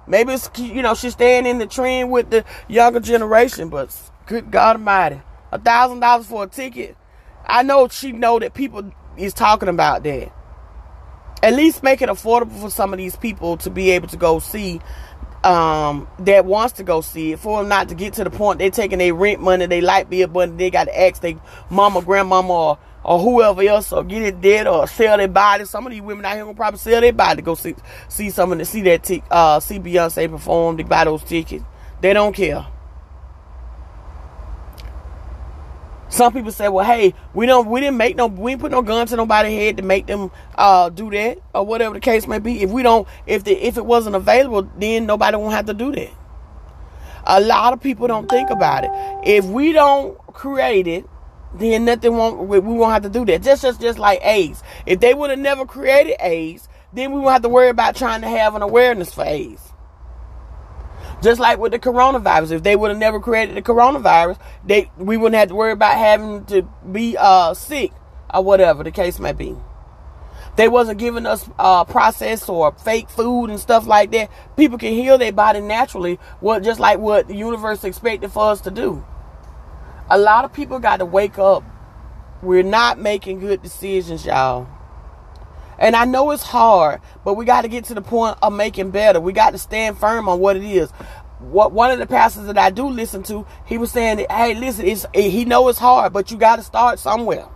Maybe 0.07 0.33
it's 0.33 0.51
you 0.57 0.83
know 0.83 0.95
she's 0.95 1.15
staying 1.15 1.47
in 1.47 1.59
the 1.59 1.67
trend 1.67 2.11
with 2.11 2.31
the 2.31 2.45
younger 2.69 3.01
generation. 3.01 3.69
But 3.69 3.95
good 4.27 4.51
God 4.51 4.77
Almighty, 4.77 5.21
a 5.51 5.59
thousand 5.59 6.01
dollars 6.01 6.27
for 6.27 6.45
a 6.45 6.47
ticket. 6.47 6.97
I 7.47 7.63
know 7.63 7.89
she 7.89 8.13
know 8.13 8.39
that 8.39 8.55
people 8.55 8.93
is 9.17 9.33
talking 9.33 9.69
about 9.69 10.03
that. 10.05 10.33
At 11.43 11.55
least 11.55 11.83
make 11.83 12.03
it 12.03 12.09
affordable 12.09 12.61
for 12.61 12.71
some 12.71 12.93
of 12.93 12.99
these 12.99 13.17
people 13.17 13.57
to 13.59 13.71
be 13.71 13.91
able 13.91 14.09
to 14.09 14.17
go 14.17 14.39
see 14.39 14.81
um, 15.47 16.09
that 16.19 16.45
wants 16.45 16.75
to 16.75 16.83
go 16.83 17.01
see 17.01 17.33
it 17.33 17.39
for 17.39 17.61
them 17.61 17.69
not 17.69 17.89
to 17.91 17.95
get 17.95 18.15
to 18.15 18.25
the 18.25 18.31
point 18.31 18.59
they're 18.59 18.71
taking 18.71 18.99
their 18.99 19.15
rent 19.15 19.41
money, 19.41 19.67
they 19.67 19.81
light 19.81 20.11
bill 20.11 20.29
money, 20.29 20.53
they 20.53 20.71
got 20.71 20.85
to 20.85 21.01
ask 21.01 21.23
their 21.23 21.41
mama, 21.71 22.03
grandmama, 22.03 22.53
or, 22.53 22.79
or 23.05 23.19
whoever 23.21 23.63
else, 23.63 23.93
or 23.93 24.03
get 24.03 24.23
it 24.23 24.41
dead, 24.41 24.67
or 24.67 24.89
sell 24.89 25.17
their 25.17 25.29
body. 25.29 25.65
Some 25.65 25.87
of 25.87 25.93
these 25.93 26.03
women 26.03 26.25
out 26.25 26.35
here 26.35 26.45
will 26.45 26.55
probably 26.55 26.79
sell 26.79 27.01
their 27.01 27.13
body 27.13 27.37
to 27.37 27.43
go 27.43 27.55
see 27.55 27.77
see 28.09 28.31
someone 28.31 28.59
to 28.59 28.65
see 28.65 28.83
that 28.83 29.05
t- 29.05 29.23
uh, 29.31 29.61
see 29.61 29.79
Beyonce 29.79 30.29
perform, 30.29 30.79
to 30.79 30.85
buy 30.85 31.05
those 31.05 31.23
tickets. 31.23 31.65
They 32.01 32.13
don't 32.13 32.35
care. 32.35 32.67
Some 36.09 36.33
people 36.33 36.53
say, 36.53 36.69
"Well, 36.69 36.85
hey, 36.85 37.15
we 37.35 37.47
don't, 37.47 37.69
we 37.69 37.81
didn't 37.81 37.97
make 37.97 38.17
no, 38.17 38.27
we 38.27 38.53
didn't 38.53 38.63
put 38.63 38.71
no 38.71 38.83
gun 38.83 39.07
to 39.09 39.17
nobody's 39.17 39.59
head 39.59 39.77
to 39.79 39.83
make 39.83 40.07
them 40.07 40.31
uh, 40.55 40.89
do 40.89 41.11
that 41.11 41.39
or 41.55 41.67
whatever 41.67 41.95
the 41.95 42.01
case 42.01 42.27
may 42.27 42.39
be. 42.39 42.63
If 42.63 42.71
we 42.71 42.83
don't, 42.83 43.09
if 43.27 43.45
the, 43.45 43.53
if 43.53 43.77
it 43.77 43.85
wasn't 43.85 44.15
available, 44.17 44.71
then 44.79 45.07
nobody 45.07 45.37
won't 45.37 45.53
have 45.55 45.67
to 45.67 45.75
do 45.75 45.93
that. 45.93 46.11
A 47.27 47.41
lot 47.41 47.73
of 47.73 47.81
people 47.81 48.07
don't 48.07 48.29
think 48.29 48.51
about 48.51 48.85
it. 48.85 48.91
If 49.25 49.45
we 49.47 49.73
don't 49.73 50.17
create 50.29 50.87
it, 50.87 51.05
then 51.55 51.85
nothing 51.85 52.17
won't, 52.17 52.49
we 52.49 52.61
won't 52.61 52.93
have 52.93 53.03
to 53.03 53.09
do 53.09 53.25
that. 53.25 53.43
Just, 53.43 53.63
just, 53.63 53.81
just 53.81 53.99
like 53.99 54.21
AIDS. 54.25 54.63
If 54.87 55.01
they 55.01 55.13
would 55.13 55.31
have 55.31 55.39
never 55.41 55.67
created 55.67 56.17
AIDS, 56.21 56.69
then 56.93 57.13
we 57.13 57.19
won't 57.21 57.33
have 57.33 57.43
to 57.43 57.49
worry 57.49 57.69
about 57.69 57.97
trying 57.97 58.21
to 58.21 58.29
have 58.29 58.55
an 58.55 58.63
awareness 58.63 59.13
for 59.13 59.25
AIDS. 59.25 59.73
Just 61.23 61.41
like 61.41 61.59
with 61.59 61.73
the 61.73 61.79
coronavirus, 61.79 62.53
if 62.53 62.63
they 62.63 62.77
would 62.77 62.91
have 62.91 62.99
never 62.99 63.21
created 63.21 63.57
the 63.57 63.63
coronavirus, 63.63 64.39
they 64.65 64.91
we 64.99 65.17
wouldn't 65.17 65.39
have 65.39 65.49
to 65.49 65.55
worry 65.55 65.73
about 65.73 65.97
having 65.97 66.45
to 66.47 66.63
be 66.91 67.17
uh, 67.19 67.55
sick 67.55 67.93
or 68.33 68.45
whatever 68.45 68.85
the 68.85 68.91
case 68.91 69.19
may 69.19 69.33
be. 69.33 69.57
They 70.57 70.69
wasn't 70.69 70.99
giving 70.99 71.27
us 71.27 71.49
uh, 71.59 71.85
processed 71.85 72.49
or 72.49 72.73
fake 72.73 73.11
food 73.11 73.51
and 73.51 73.61
stuff 73.61 73.87
like 73.87 74.11
that. 74.13 74.31
People 74.57 74.79
can 74.79 74.93
heal 74.93 75.19
their 75.19 75.33
body 75.33 75.61
naturally, 75.61 76.19
what 76.41 76.63
just 76.63 76.81
like 76.81 76.99
what 76.99 77.29
the 77.29 77.37
universe 77.37 77.85
expected 77.85 78.33
for 78.33 78.51
us 78.51 78.63
to 78.63 78.71
do. 78.71 79.05
A 80.09 80.19
lot 80.19 80.45
of 80.45 80.53
people 80.53 80.79
got 80.79 80.99
to 80.99 81.05
wake 81.05 81.39
up. 81.39 81.63
We're 82.43 82.63
not 82.63 82.99
making 82.99 83.41
good 83.41 83.63
decisions, 83.63 84.25
y'all. 84.25 84.69
And 85.79 85.97
I 85.97 86.05
know 86.05 86.31
it's 86.31 86.43
hard, 86.43 87.01
but 87.25 87.35
we 87.35 87.45
got 87.45 87.63
to 87.63 87.69
get 87.69 87.85
to 87.87 87.95
the 87.95 88.03
point 88.03 88.39
of 88.43 88.53
making 88.53 88.91
better. 88.91 89.21
We 89.21 89.33
got 89.33 89.51
to 89.51 89.59
stand 89.59 89.99
firm 89.99 90.29
on 90.29 90.41
what 90.41 90.57
it 90.57 90.65
is. 90.65 90.91
What 91.39 91.73
one 91.73 91.91
of 91.91 91.99
the 91.99 92.07
pastors 92.07 92.47
that 92.47 92.59
I 92.59 92.71
do 92.71 92.89
listen 92.89 93.23
to, 93.25 93.47
he 93.67 93.79
was 93.79 93.91
saying, 93.91 94.27
"Hey, 94.31 94.55
listen, 94.55 94.87
it's 94.87 95.07
he 95.15 95.45
know 95.45 95.69
it's 95.69 95.79
hard, 95.79 96.13
but 96.13 96.31
you 96.31 96.39
got 96.39 96.57
to 96.57 96.63
start 96.63 96.99
somewhere. 96.99 97.47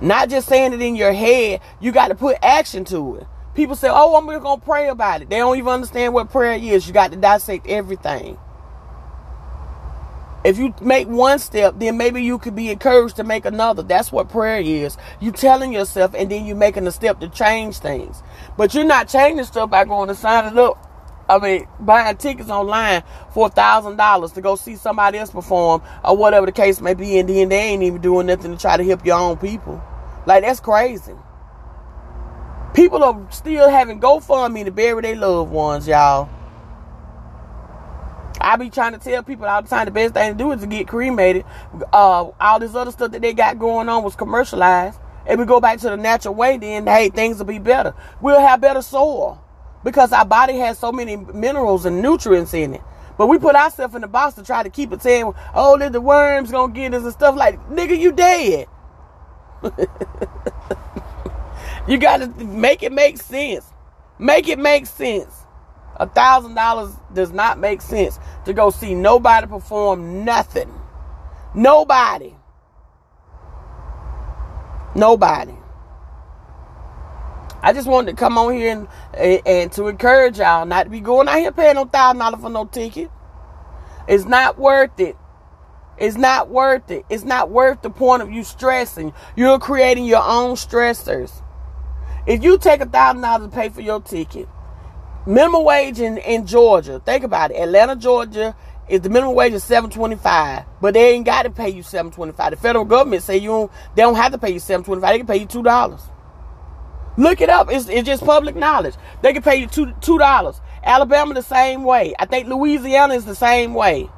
Not 0.00 0.30
just 0.30 0.48
saying 0.48 0.72
it 0.72 0.82
in 0.82 0.96
your 0.96 1.12
head. 1.12 1.60
You 1.80 1.92
got 1.92 2.08
to 2.08 2.14
put 2.14 2.38
action 2.42 2.84
to 2.86 3.16
it. 3.16 3.26
People 3.54 3.76
say, 3.76 3.88
"Oh, 3.90 4.16
I'm 4.16 4.26
gonna 4.26 4.60
pray 4.60 4.88
about 4.88 5.22
it." 5.22 5.28
They 5.28 5.38
don't 5.38 5.58
even 5.58 5.68
understand 5.68 6.14
what 6.14 6.30
prayer 6.30 6.54
is. 6.54 6.86
You 6.86 6.94
got 6.94 7.12
to 7.12 7.18
dissect 7.18 7.66
everything. 7.68 8.38
If 10.44 10.58
you 10.58 10.74
make 10.80 11.06
one 11.06 11.38
step, 11.38 11.74
then 11.78 11.96
maybe 11.96 12.22
you 12.22 12.38
could 12.38 12.56
be 12.56 12.70
encouraged 12.70 13.16
to 13.16 13.24
make 13.24 13.44
another. 13.44 13.82
That's 13.82 14.10
what 14.10 14.28
prayer 14.28 14.60
is. 14.60 14.96
You 15.20 15.30
telling 15.30 15.72
yourself 15.72 16.14
and 16.14 16.30
then 16.30 16.46
you 16.46 16.56
making 16.56 16.86
a 16.86 16.92
step 16.92 17.20
to 17.20 17.28
change 17.28 17.78
things. 17.78 18.22
But 18.56 18.74
you're 18.74 18.84
not 18.84 19.08
changing 19.08 19.44
stuff 19.44 19.70
by 19.70 19.84
going 19.84 20.08
to 20.08 20.14
sign 20.14 20.46
it 20.52 20.58
up. 20.58 20.88
I 21.28 21.38
mean, 21.38 21.68
buying 21.78 22.16
tickets 22.16 22.50
online 22.50 23.04
for 23.32 23.48
thousand 23.48 23.96
dollars 23.96 24.32
to 24.32 24.40
go 24.40 24.56
see 24.56 24.74
somebody 24.74 25.18
else 25.18 25.30
perform 25.30 25.82
or 26.04 26.16
whatever 26.16 26.46
the 26.46 26.52
case 26.52 26.80
may 26.80 26.94
be, 26.94 27.18
and 27.18 27.28
then 27.28 27.48
they 27.48 27.58
ain't 27.58 27.82
even 27.84 28.00
doing 28.00 28.26
nothing 28.26 28.50
to 28.52 28.58
try 28.58 28.76
to 28.76 28.84
help 28.84 29.06
your 29.06 29.18
own 29.18 29.36
people. 29.36 29.80
Like 30.26 30.42
that's 30.42 30.60
crazy. 30.60 31.14
People 32.74 33.04
are 33.04 33.26
still 33.30 33.68
having 33.68 34.00
GoFundMe 34.00 34.64
to 34.64 34.72
bury 34.72 35.02
their 35.02 35.16
loved 35.16 35.52
ones, 35.52 35.86
y'all. 35.86 36.28
I 38.42 38.56
be 38.56 38.70
trying 38.70 38.92
to 38.92 38.98
tell 38.98 39.22
people 39.22 39.46
all 39.46 39.62
the 39.62 39.68
time 39.68 39.84
the 39.84 39.90
best 39.90 40.14
thing 40.14 40.32
to 40.32 40.38
do 40.38 40.52
is 40.52 40.60
to 40.60 40.66
get 40.66 40.88
cremated. 40.88 41.44
Uh, 41.92 42.30
all 42.40 42.58
this 42.58 42.74
other 42.74 42.90
stuff 42.90 43.12
that 43.12 43.22
they 43.22 43.32
got 43.32 43.58
going 43.58 43.88
on 43.88 44.02
was 44.02 44.16
commercialized. 44.16 44.98
And 45.26 45.38
we 45.38 45.46
go 45.46 45.60
back 45.60 45.78
to 45.80 45.90
the 45.90 45.96
natural 45.96 46.34
way, 46.34 46.56
then 46.58 46.86
hey, 46.86 47.08
things 47.08 47.38
will 47.38 47.44
be 47.46 47.60
better. 47.60 47.94
We'll 48.20 48.40
have 48.40 48.60
better 48.60 48.82
soil 48.82 49.40
because 49.84 50.12
our 50.12 50.24
body 50.24 50.54
has 50.58 50.78
so 50.78 50.90
many 50.90 51.16
minerals 51.16 51.86
and 51.86 52.02
nutrients 52.02 52.54
in 52.54 52.74
it. 52.74 52.82
But 53.18 53.28
we 53.28 53.38
put 53.38 53.54
ourselves 53.54 53.94
in 53.94 54.00
the 54.00 54.08
box 54.08 54.34
to 54.34 54.42
try 54.42 54.62
to 54.62 54.70
keep 54.70 54.92
it 54.92 55.02
saying, 55.02 55.32
oh, 55.54 55.78
the 55.78 56.00
worms 56.00 56.50
gonna 56.50 56.72
get 56.72 56.94
us 56.94 57.04
and 57.04 57.12
stuff 57.12 57.36
like, 57.36 57.60
nigga, 57.68 57.98
you 57.98 58.12
dead. 58.12 58.66
you 61.86 61.98
gotta 61.98 62.26
make 62.44 62.82
it 62.82 62.92
make 62.92 63.18
sense. 63.18 63.66
Make 64.18 64.48
it 64.48 64.58
make 64.58 64.86
sense. 64.86 65.41
A 65.96 66.08
thousand 66.08 66.54
dollars 66.54 66.94
does 67.12 67.32
not 67.32 67.58
make 67.58 67.80
sense 67.80 68.18
to 68.44 68.52
go 68.52 68.70
see 68.70 68.94
nobody 68.94 69.46
perform 69.46 70.24
nothing. 70.24 70.72
Nobody. 71.54 72.34
Nobody. 74.94 75.54
I 77.62 77.72
just 77.72 77.86
wanted 77.86 78.10
to 78.12 78.16
come 78.16 78.36
on 78.38 78.54
here 78.54 78.72
and, 78.72 78.88
and, 79.14 79.42
and 79.46 79.72
to 79.72 79.86
encourage 79.86 80.38
y'all 80.38 80.66
not 80.66 80.84
to 80.84 80.90
be 80.90 81.00
going 81.00 81.28
out 81.28 81.38
here 81.38 81.52
paying 81.52 81.76
no 81.76 81.84
thousand 81.84 82.18
dollars 82.18 82.40
for 82.40 82.50
no 82.50 82.64
ticket. 82.64 83.10
It's 84.08 84.24
not 84.24 84.58
worth 84.58 84.98
it. 84.98 85.16
It's 85.96 86.16
not 86.16 86.48
worth 86.48 86.90
it. 86.90 87.04
It's 87.08 87.22
not 87.22 87.50
worth 87.50 87.82
the 87.82 87.90
point 87.90 88.22
of 88.22 88.32
you 88.32 88.42
stressing. 88.42 89.12
You're 89.36 89.60
creating 89.60 90.06
your 90.06 90.22
own 90.24 90.56
stressors. 90.56 91.42
If 92.26 92.42
you 92.42 92.58
take 92.58 92.80
a 92.80 92.86
thousand 92.86 93.22
dollars 93.22 93.48
to 93.48 93.54
pay 93.54 93.68
for 93.68 93.80
your 93.80 94.00
ticket, 94.00 94.48
minimum 95.26 95.64
wage 95.64 96.00
in, 96.00 96.18
in 96.18 96.46
Georgia. 96.46 97.00
Think 97.04 97.24
about 97.24 97.50
it. 97.50 97.56
Atlanta, 97.56 97.96
Georgia 97.96 98.56
is 98.88 99.00
the 99.00 99.08
minimum 99.08 99.34
wage 99.34 99.52
is 99.52 99.64
seven 99.64 99.90
twenty 99.90 100.16
five, 100.16 100.64
but 100.80 100.94
they 100.94 101.10
ain't 101.14 101.24
got 101.26 101.44
to 101.44 101.50
pay 101.50 101.68
you 101.68 101.82
seven 101.82 102.10
twenty 102.10 102.32
five. 102.32 102.50
The 102.50 102.56
federal 102.56 102.84
government 102.84 103.22
say 103.22 103.38
you 103.38 103.48
don't, 103.48 103.72
they 103.94 104.02
don't 104.02 104.16
have 104.16 104.32
to 104.32 104.38
pay 104.38 104.50
you 104.50 104.58
seven 104.58 104.84
twenty 104.84 105.00
five. 105.00 105.12
They 105.12 105.18
can 105.18 105.26
pay 105.26 105.38
you 105.38 105.46
two 105.46 105.62
dollars. 105.62 106.02
Look 107.16 107.40
it 107.40 107.50
up. 107.50 107.70
It's, 107.70 107.88
it's 107.88 108.06
just 108.06 108.24
public 108.24 108.56
knowledge. 108.56 108.94
They 109.22 109.32
can 109.32 109.42
pay 109.42 109.56
you 109.56 109.66
two 109.66 109.92
two 110.00 110.18
dollars. 110.18 110.60
Alabama 110.82 111.34
the 111.34 111.42
same 111.42 111.84
way. 111.84 112.14
I 112.18 112.26
think 112.26 112.48
Louisiana 112.48 113.14
is 113.14 113.24
the 113.24 113.34
same 113.34 113.74
way. 113.74 114.08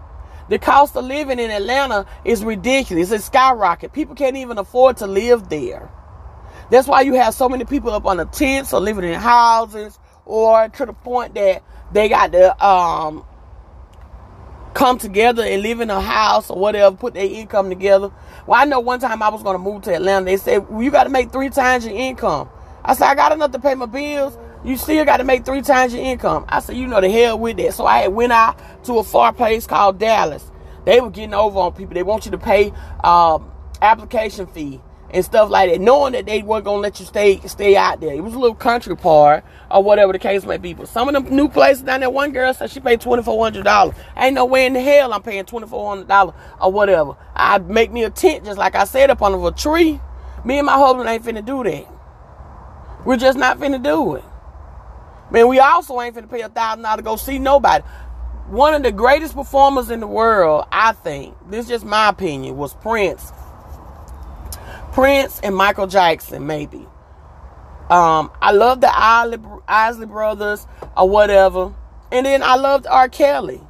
The 0.49 0.59
cost 0.59 0.97
of 0.97 1.05
living 1.05 1.38
in 1.38 1.51
Atlanta 1.51 2.07
is 2.25 2.45
ridiculous. 2.45 3.11
It's 3.11 3.25
skyrocket. 3.25 3.93
People 3.93 4.14
can't 4.14 4.37
even 4.37 4.59
afford 4.59 4.99
to 4.99 5.07
live 5.07 5.49
there. 5.49 5.90
That's 6.71 6.87
why 6.87 7.03
you 7.03 7.14
have 7.14 7.35
so 7.35 7.49
many 7.49 7.64
people 7.64 7.90
up 7.90 8.07
on 8.07 8.19
the 8.19 8.27
tents 8.27 8.73
or 8.73 8.81
living 8.81 9.05
in 9.05 9.14
houses 9.14 9.99
or 10.27 10.69
to 10.69 10.87
the 10.87 10.93
point 10.93 11.35
that 11.35 11.63
they 11.93 12.09
got 12.09 12.33
to 12.33 12.65
um 12.65 13.25
come 14.75 14.99
together 14.99 15.43
and 15.43 15.63
live 15.63 15.81
in 15.81 15.89
a 15.89 16.01
house 16.01 16.51
or 16.51 16.59
whatever, 16.59 16.95
put 16.97 17.15
their 17.15 17.27
income 17.27 17.69
together. 17.69 18.11
Well, 18.47 18.61
I 18.61 18.65
know 18.65 18.81
one 18.81 19.01
time 19.01 19.23
I 19.23 19.29
was 19.29 19.43
going 19.43 19.55
to 19.55 19.63
move 19.63 19.83
to 19.83 19.95
Atlanta. 19.95 20.25
They 20.27 20.37
said, 20.37 20.69
well, 20.69 20.83
you 20.83 20.91
got 20.91 21.05
to 21.05 21.11
make 21.11 21.33
three 21.33 21.49
times 21.49 21.87
your 21.87 21.95
income. 21.97 22.49
I 22.85 22.95
said, 22.95 23.07
I 23.07 23.15
got 23.15 23.33
enough 23.33 23.53
to 23.53 23.59
pay 23.59 23.75
my 23.75 23.87
bills. 23.87 24.37
You 24.65 24.77
still 24.77 25.05
got 25.05 25.19
to 25.19 25.25
make 25.25 25.45
three 25.45 25.63
times 25.63 25.95
your 25.95 26.03
income. 26.03 26.45
I 26.49 26.61
said, 26.61 26.77
you 26.77 26.87
know 26.87 27.01
the 27.01 27.11
hell 27.11 27.39
with 27.39 27.57
that. 27.59 27.75
So 27.75 27.87
I 27.87 28.09
went 28.09 28.33
out 28.33 28.59
to 28.85 28.99
a 28.99 29.05
far 29.05 29.33
place 29.33 29.67
called 29.67 29.99
Dallas. 29.99 30.51
They 30.85 31.01
were 31.01 31.11
getting 31.11 31.35
over 31.35 31.59
on 31.59 31.73
people. 31.73 31.95
They 31.95 32.03
want 32.03 32.25
you 32.25 32.33
to 32.33 32.39
pay 32.39 32.73
um, 33.03 33.51
application 33.81 34.47
fee 34.47 34.81
and 35.14 35.24
stuff 35.24 35.48
like 35.48 35.70
that, 35.70 35.81
knowing 35.81 36.12
that 36.12 36.27
they 36.27 36.42
weren't 36.42 36.64
gonna 36.64 36.83
let 36.83 36.98
you 36.98 37.07
stay 37.07 37.40
stay 37.46 37.77
out 37.77 38.00
there. 38.00 38.12
It 38.12 38.20
was 38.20 38.35
a 38.35 38.38
little 38.38 38.57
country 38.57 38.96
part 38.96 39.44
or 39.70 39.83
whatever 39.83 40.12
the 40.12 40.18
case 40.18 40.44
may 40.44 40.59
be. 40.59 40.74
But 40.74 40.88
some 40.88 41.09
of 41.09 41.14
them 41.14 41.35
new 41.35 41.48
places 41.48 41.85
down 41.85 42.00
there, 42.00 42.11
one 42.11 42.33
girl 42.33 42.53
said 42.53 42.70
she 42.70 42.81
paid 42.81 43.00
twenty 43.00 43.22
four 43.22 43.42
hundred 43.42 43.64
dollars. 43.64 43.94
Ain't 44.16 44.35
no 44.35 44.44
way 44.44 44.66
in 44.66 44.72
the 44.72 44.81
hell 44.81 45.12
I'm 45.12 45.22
paying 45.22 45.44
twenty 45.44 45.68
four 45.68 45.88
hundred 45.88 46.09
dollars 46.09 46.35
or 46.61 46.72
whatever. 46.72 47.16
I'd 47.35 47.70
make 47.70 47.92
me 47.92 48.03
a 48.03 48.11
tent 48.11 48.44
just 48.44 48.59
like 48.59 48.74
I 48.74 48.85
said 48.85 49.09
up 49.09 49.22
under 49.22 49.46
a 49.46 49.53
tree. 49.53 50.00
Me 50.44 50.59
and 50.59 50.66
my 50.66 50.77
husband 50.77 51.09
ain't 51.09 51.24
finna 51.24 51.44
do 51.44 51.62
that. 51.62 51.87
We're 53.07 53.16
just 53.16 53.38
not 53.38 53.59
finna 53.59 53.81
do 53.81 54.16
it. 54.16 54.24
Man, 55.31 55.46
we 55.48 55.61
also 55.61 56.00
ain't 56.00 56.16
finna 56.16 56.29
pay 56.29 56.40
a 56.40 56.48
thousand 56.48 56.83
dollars 56.83 56.98
to 56.98 57.03
go 57.03 57.16
see 57.16 57.38
nobody. 57.38 57.85
One 58.48 58.74
of 58.74 58.83
the 58.83 58.92
greatest 58.92 59.35
performers 59.35 59.90
in 59.90 60.00
the 60.00 60.07
world, 60.07 60.66
I 60.70 60.92
think, 60.92 61.35
this 61.48 61.64
is 61.64 61.70
just 61.70 61.85
my 61.85 62.11
opinion, 62.11 62.57
was 62.57 62.74
Prince 62.74 63.33
Prince 64.95 65.41
and 65.43 65.57
Michael 65.57 65.89
Jackson, 65.89 66.47
maybe. 66.47 66.87
Um, 67.91 68.31
I 68.41 68.53
love 68.53 68.81
the 68.81 68.89
Isley, 68.97 70.07
brothers 70.07 70.69
or 70.97 71.09
whatever. 71.09 71.75
And 72.13 72.25
then 72.25 72.45
I 72.45 72.55
loved 72.55 72.87
R. 72.87 73.09
Kelly. 73.09 73.61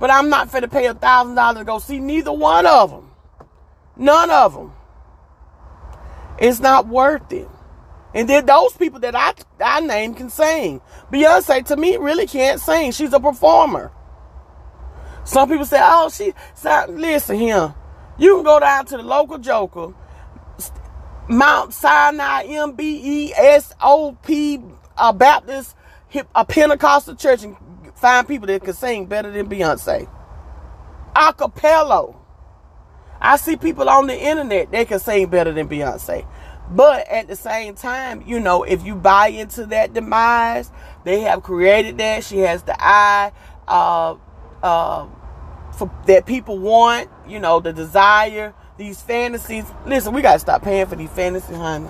But 0.00 0.10
I'm 0.10 0.30
not 0.30 0.50
fit 0.50 0.62
to 0.62 0.68
pay 0.68 0.86
a 0.86 0.94
thousand 0.94 1.34
dollars 1.34 1.58
to 1.58 1.64
go 1.64 1.78
see 1.78 2.00
neither 2.00 2.32
one 2.32 2.64
of 2.64 2.90
them. 2.90 3.10
None 3.98 4.30
of 4.30 4.54
them. 4.54 4.72
It's 6.38 6.58
not 6.58 6.88
worth 6.88 7.30
it. 7.34 7.48
And 8.14 8.26
then 8.26 8.46
those 8.46 8.72
people 8.72 8.98
that 9.00 9.14
I 9.14 9.34
I 9.62 9.80
name 9.80 10.14
can 10.14 10.30
sing. 10.30 10.80
Beyonce 11.12 11.66
to 11.66 11.76
me 11.76 11.98
really 11.98 12.26
can't 12.26 12.58
sing. 12.58 12.92
She's 12.92 13.12
a 13.12 13.20
performer. 13.20 13.92
Some 15.24 15.50
people 15.50 15.66
say, 15.66 15.80
"Oh, 15.82 16.08
she." 16.08 16.32
Listen 16.88 17.36
here, 17.36 17.74
you 18.16 18.36
can 18.36 18.44
go 18.44 18.58
down 18.58 18.86
to 18.86 18.96
the 18.96 19.02
local 19.02 19.36
Joker 19.36 19.92
Mount 21.32 21.72
Sinai 21.72 22.46
MBESOP 22.46 23.88
a 24.98 25.12
Baptist 25.14 25.74
a 26.34 26.44
Pentecostal 26.44 27.14
church 27.14 27.42
and 27.42 27.56
find 27.94 28.28
people 28.28 28.46
that 28.48 28.62
can 28.62 28.74
sing 28.74 29.06
better 29.06 29.30
than 29.30 29.48
Beyonce. 29.48 30.06
Acapella. 31.16 32.14
I 33.18 33.36
see 33.36 33.56
people 33.56 33.88
on 33.88 34.08
the 34.08 34.20
internet 34.20 34.72
that 34.72 34.88
can 34.88 34.98
sing 34.98 35.28
better 35.28 35.52
than 35.52 35.68
Beyonce. 35.68 36.26
But 36.70 37.08
at 37.08 37.28
the 37.28 37.36
same 37.36 37.76
time, 37.76 38.22
you 38.26 38.38
know, 38.38 38.64
if 38.64 38.84
you 38.84 38.94
buy 38.94 39.28
into 39.28 39.64
that 39.66 39.94
demise, 39.94 40.70
they 41.04 41.20
have 41.20 41.42
created 41.42 41.96
that. 41.96 42.24
She 42.24 42.40
has 42.40 42.62
the 42.62 42.76
eye 42.78 43.32
uh, 43.66 44.16
uh, 44.62 45.06
for, 45.72 45.90
that 46.06 46.26
people 46.26 46.58
want, 46.58 47.08
you 47.26 47.38
know, 47.38 47.58
the 47.58 47.72
desire 47.72 48.52
these 48.78 49.00
fantasies. 49.00 49.64
Listen, 49.86 50.12
we 50.12 50.22
gotta 50.22 50.38
stop 50.38 50.62
paying 50.62 50.86
for 50.86 50.96
these 50.96 51.10
fantasies, 51.10 51.56
honey. 51.56 51.88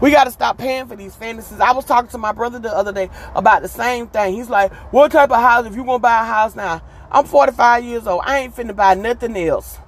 We 0.00 0.10
gotta 0.10 0.30
stop 0.30 0.58
paying 0.58 0.86
for 0.86 0.96
these 0.96 1.14
fantasies. 1.14 1.60
I 1.60 1.72
was 1.72 1.84
talking 1.84 2.10
to 2.10 2.18
my 2.18 2.32
brother 2.32 2.58
the 2.58 2.74
other 2.74 2.92
day 2.92 3.10
about 3.34 3.62
the 3.62 3.68
same 3.68 4.06
thing. 4.06 4.34
He's 4.34 4.48
like, 4.48 4.72
"What 4.92 5.12
type 5.12 5.30
of 5.30 5.40
house? 5.40 5.66
If 5.66 5.74
you 5.74 5.84
gonna 5.84 5.98
buy 5.98 6.22
a 6.22 6.24
house 6.24 6.54
now, 6.54 6.82
I'm 7.10 7.24
45 7.24 7.84
years 7.84 8.06
old. 8.06 8.22
I 8.24 8.38
ain't 8.38 8.56
finna 8.56 8.74
buy 8.74 8.94
nothing 8.94 9.36
else. 9.36 9.78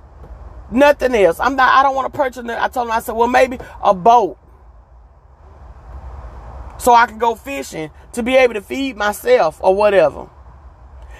Nothing 0.70 1.14
else. 1.14 1.38
I'm 1.40 1.56
not. 1.56 1.72
I 1.72 1.82
don't 1.82 1.94
want 1.94 2.12
to 2.12 2.16
purchase. 2.16 2.42
Nothing. 2.42 2.62
I 2.62 2.68
told 2.68 2.88
him. 2.88 2.92
I 2.92 3.00
said, 3.00 3.14
well, 3.14 3.28
maybe 3.28 3.58
a 3.82 3.94
boat." 3.94 4.38
So 6.78 6.92
I 6.92 7.06
can 7.06 7.18
go 7.18 7.34
fishing 7.34 7.90
to 8.12 8.22
be 8.22 8.36
able 8.36 8.54
to 8.54 8.60
feed 8.60 8.96
myself 8.96 9.58
or 9.62 9.74
whatever 9.74 10.28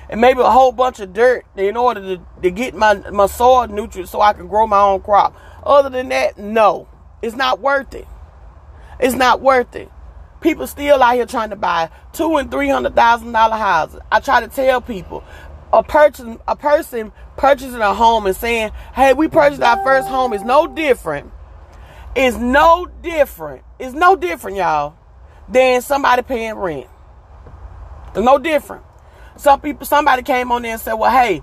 and 0.09 0.21
maybe 0.21 0.41
a 0.41 0.51
whole 0.51 0.73
bunch 0.73 1.01
of 1.01 1.13
dirt 1.13 1.45
in 1.57 1.77
order 1.77 2.01
to, 2.01 2.27
to 2.43 2.51
get 2.51 2.75
my, 2.75 2.95
my 3.11 3.27
soil 3.27 3.67
nutrients 3.67 4.13
so 4.13 4.21
I 4.21 4.33
can 4.33 4.49
grow 4.49 4.67
my 4.67 4.81
own 4.81 5.01
crop. 5.01 5.37
Other 5.65 5.89
than 5.91 6.09
that, 6.11 6.39
no. 6.39 6.89
It's 7.23 7.37
not 7.37 7.61
worth 7.61 7.95
it. 7.95 8.07
It's 9.01 9.15
not 9.15 9.41
worth 9.41 9.75
it. 9.75 9.91
People 10.41 10.67
still 10.67 11.03
out 11.03 11.15
here 11.15 11.25
trying 11.25 11.51
to 11.51 11.57
buy 11.57 11.91
two 12.13 12.37
and 12.37 12.51
three 12.51 12.69
hundred 12.69 12.95
thousand 12.95 13.33
dollar 13.33 13.57
houses. 13.57 14.01
I 14.13 14.21
try 14.21 14.41
to 14.41 14.49
tell 14.49 14.83
people 14.83 15.25
a 15.73 15.83
person 15.83 16.39
a 16.47 16.55
person 16.55 17.13
purchasing 17.37 17.81
a 17.81 17.95
home 17.95 18.27
and 18.27 18.37
saying, 18.37 18.73
Hey, 18.95 19.15
we 19.15 19.29
purchased 19.29 19.63
our 19.63 19.83
first 19.83 20.07
home 20.07 20.33
is 20.35 20.43
no 20.43 20.67
different. 20.67 21.33
Is 22.15 22.37
no 22.37 22.87
different. 23.03 23.65
It's 23.79 23.95
no 23.95 24.15
different, 24.17 24.59
y'all, 24.59 24.97
than 25.49 25.83
somebody 25.83 26.23
paying 26.23 26.55
rent. 26.55 26.87
It's 28.09 28.19
no 28.19 28.39
different. 28.39 28.85
Some 29.37 29.61
people, 29.61 29.87
somebody 29.87 30.23
came 30.23 30.53
on 30.53 30.63
there 30.63 30.73
and 30.73 30.81
said, 30.81 30.95
well, 30.95 31.11
hey, 31.11 31.43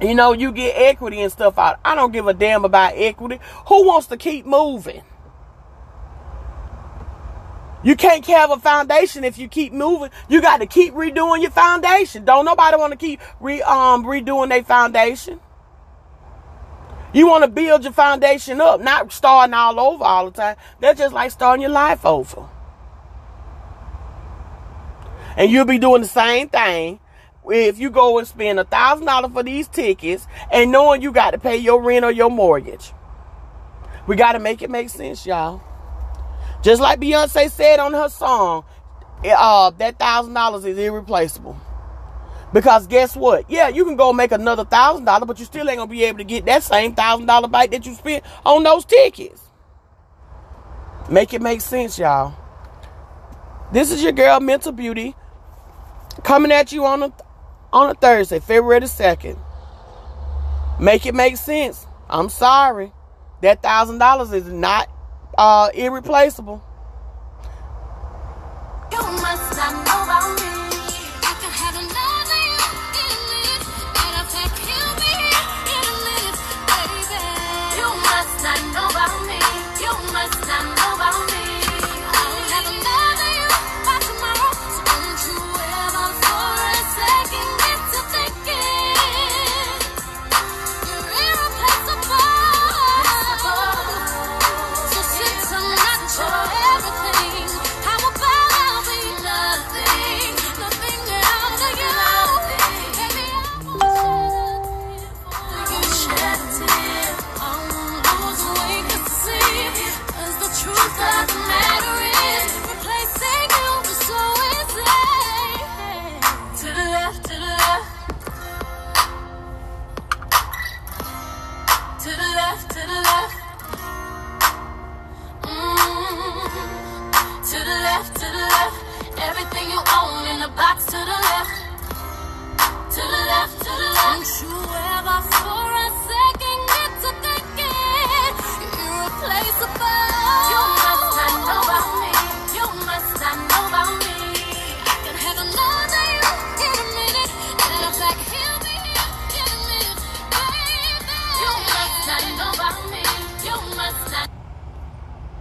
you 0.00 0.14
know, 0.14 0.32
you 0.32 0.52
get 0.52 0.74
equity 0.76 1.20
and 1.20 1.30
stuff 1.30 1.58
out. 1.58 1.78
I 1.84 1.94
don't 1.94 2.12
give 2.12 2.26
a 2.26 2.34
damn 2.34 2.64
about 2.64 2.94
equity. 2.96 3.38
Who 3.68 3.86
wants 3.86 4.06
to 4.08 4.16
keep 4.16 4.46
moving? 4.46 5.02
You 7.84 7.96
can't 7.96 8.24
have 8.26 8.50
a 8.50 8.58
foundation 8.58 9.24
if 9.24 9.38
you 9.38 9.48
keep 9.48 9.72
moving. 9.72 10.10
You 10.28 10.40
got 10.40 10.58
to 10.58 10.66
keep 10.66 10.94
redoing 10.94 11.42
your 11.42 11.50
foundation. 11.50 12.24
Don't 12.24 12.44
nobody 12.44 12.76
want 12.76 12.92
to 12.92 12.96
keep 12.96 13.20
re, 13.40 13.60
um, 13.62 14.04
redoing 14.04 14.50
their 14.50 14.62
foundation. 14.62 15.40
You 17.12 17.26
want 17.26 17.44
to 17.44 17.50
build 17.50 17.82
your 17.84 17.92
foundation 17.92 18.60
up, 18.60 18.80
not 18.80 19.12
starting 19.12 19.52
all 19.52 19.78
over 19.78 20.04
all 20.04 20.30
the 20.30 20.30
time. 20.30 20.56
That's 20.80 20.98
just 20.98 21.12
like 21.12 21.30
starting 21.30 21.62
your 21.62 21.70
life 21.70 22.06
over. 22.06 22.48
And 25.36 25.50
you'll 25.50 25.64
be 25.64 25.78
doing 25.78 26.02
the 26.02 26.08
same 26.08 26.48
thing 26.48 27.00
if 27.46 27.78
you 27.78 27.90
go 27.90 28.18
and 28.18 28.26
spend 28.26 28.60
a 28.60 28.64
thousand 28.64 29.06
dollars 29.06 29.32
for 29.32 29.42
these 29.42 29.68
tickets 29.68 30.26
and 30.50 30.70
knowing 30.70 31.02
you 31.02 31.12
got 31.12 31.32
to 31.32 31.38
pay 31.38 31.56
your 31.56 31.82
rent 31.82 32.04
or 32.04 32.12
your 32.12 32.30
mortgage. 32.30 32.92
We 34.06 34.16
got 34.16 34.32
to 34.32 34.38
make 34.38 34.62
it 34.62 34.70
make 34.70 34.90
sense, 34.90 35.26
y'all. 35.26 35.62
Just 36.62 36.80
like 36.80 37.00
Beyonce 37.00 37.50
said 37.50 37.80
on 37.80 37.92
her 37.92 38.08
song, 38.08 38.64
uh, 39.24 39.70
that 39.70 39.98
thousand 39.98 40.34
dollars 40.34 40.64
is 40.64 40.78
irreplaceable. 40.78 41.60
Because 42.52 42.86
guess 42.86 43.16
what? 43.16 43.50
Yeah, 43.50 43.68
you 43.68 43.84
can 43.84 43.96
go 43.96 44.12
make 44.12 44.30
another 44.30 44.64
thousand 44.64 45.04
dollars, 45.04 45.26
but 45.26 45.38
you 45.38 45.44
still 45.44 45.68
ain't 45.68 45.78
gonna 45.78 45.90
be 45.90 46.04
able 46.04 46.18
to 46.18 46.24
get 46.24 46.44
that 46.46 46.62
same 46.62 46.94
thousand 46.94 47.26
dollar 47.26 47.48
bite 47.48 47.70
that 47.70 47.86
you 47.86 47.94
spent 47.94 48.24
on 48.44 48.62
those 48.62 48.84
tickets. 48.84 49.42
Make 51.10 51.32
it 51.32 51.42
make 51.42 51.60
sense, 51.60 51.98
y'all. 51.98 52.34
This 53.72 53.90
is 53.90 54.02
your 54.02 54.12
girl, 54.12 54.38
Mental 54.38 54.70
Beauty 54.70 55.16
coming 56.24 56.52
at 56.52 56.72
you 56.72 56.84
on 56.86 57.02
a 57.02 57.12
on 57.72 57.90
a 57.90 57.94
Thursday, 57.94 58.40
February 58.40 58.80
the 58.80 58.88
second. 58.88 59.38
Make 60.80 61.06
it 61.06 61.14
make 61.14 61.36
sense. 61.36 61.86
I'm 62.08 62.28
sorry. 62.28 62.92
That 63.42 63.62
thousand 63.62 63.98
dollars 63.98 64.32
is 64.32 64.46
not 64.48 64.90
uh, 65.38 65.70
irreplaceable. 65.74 66.62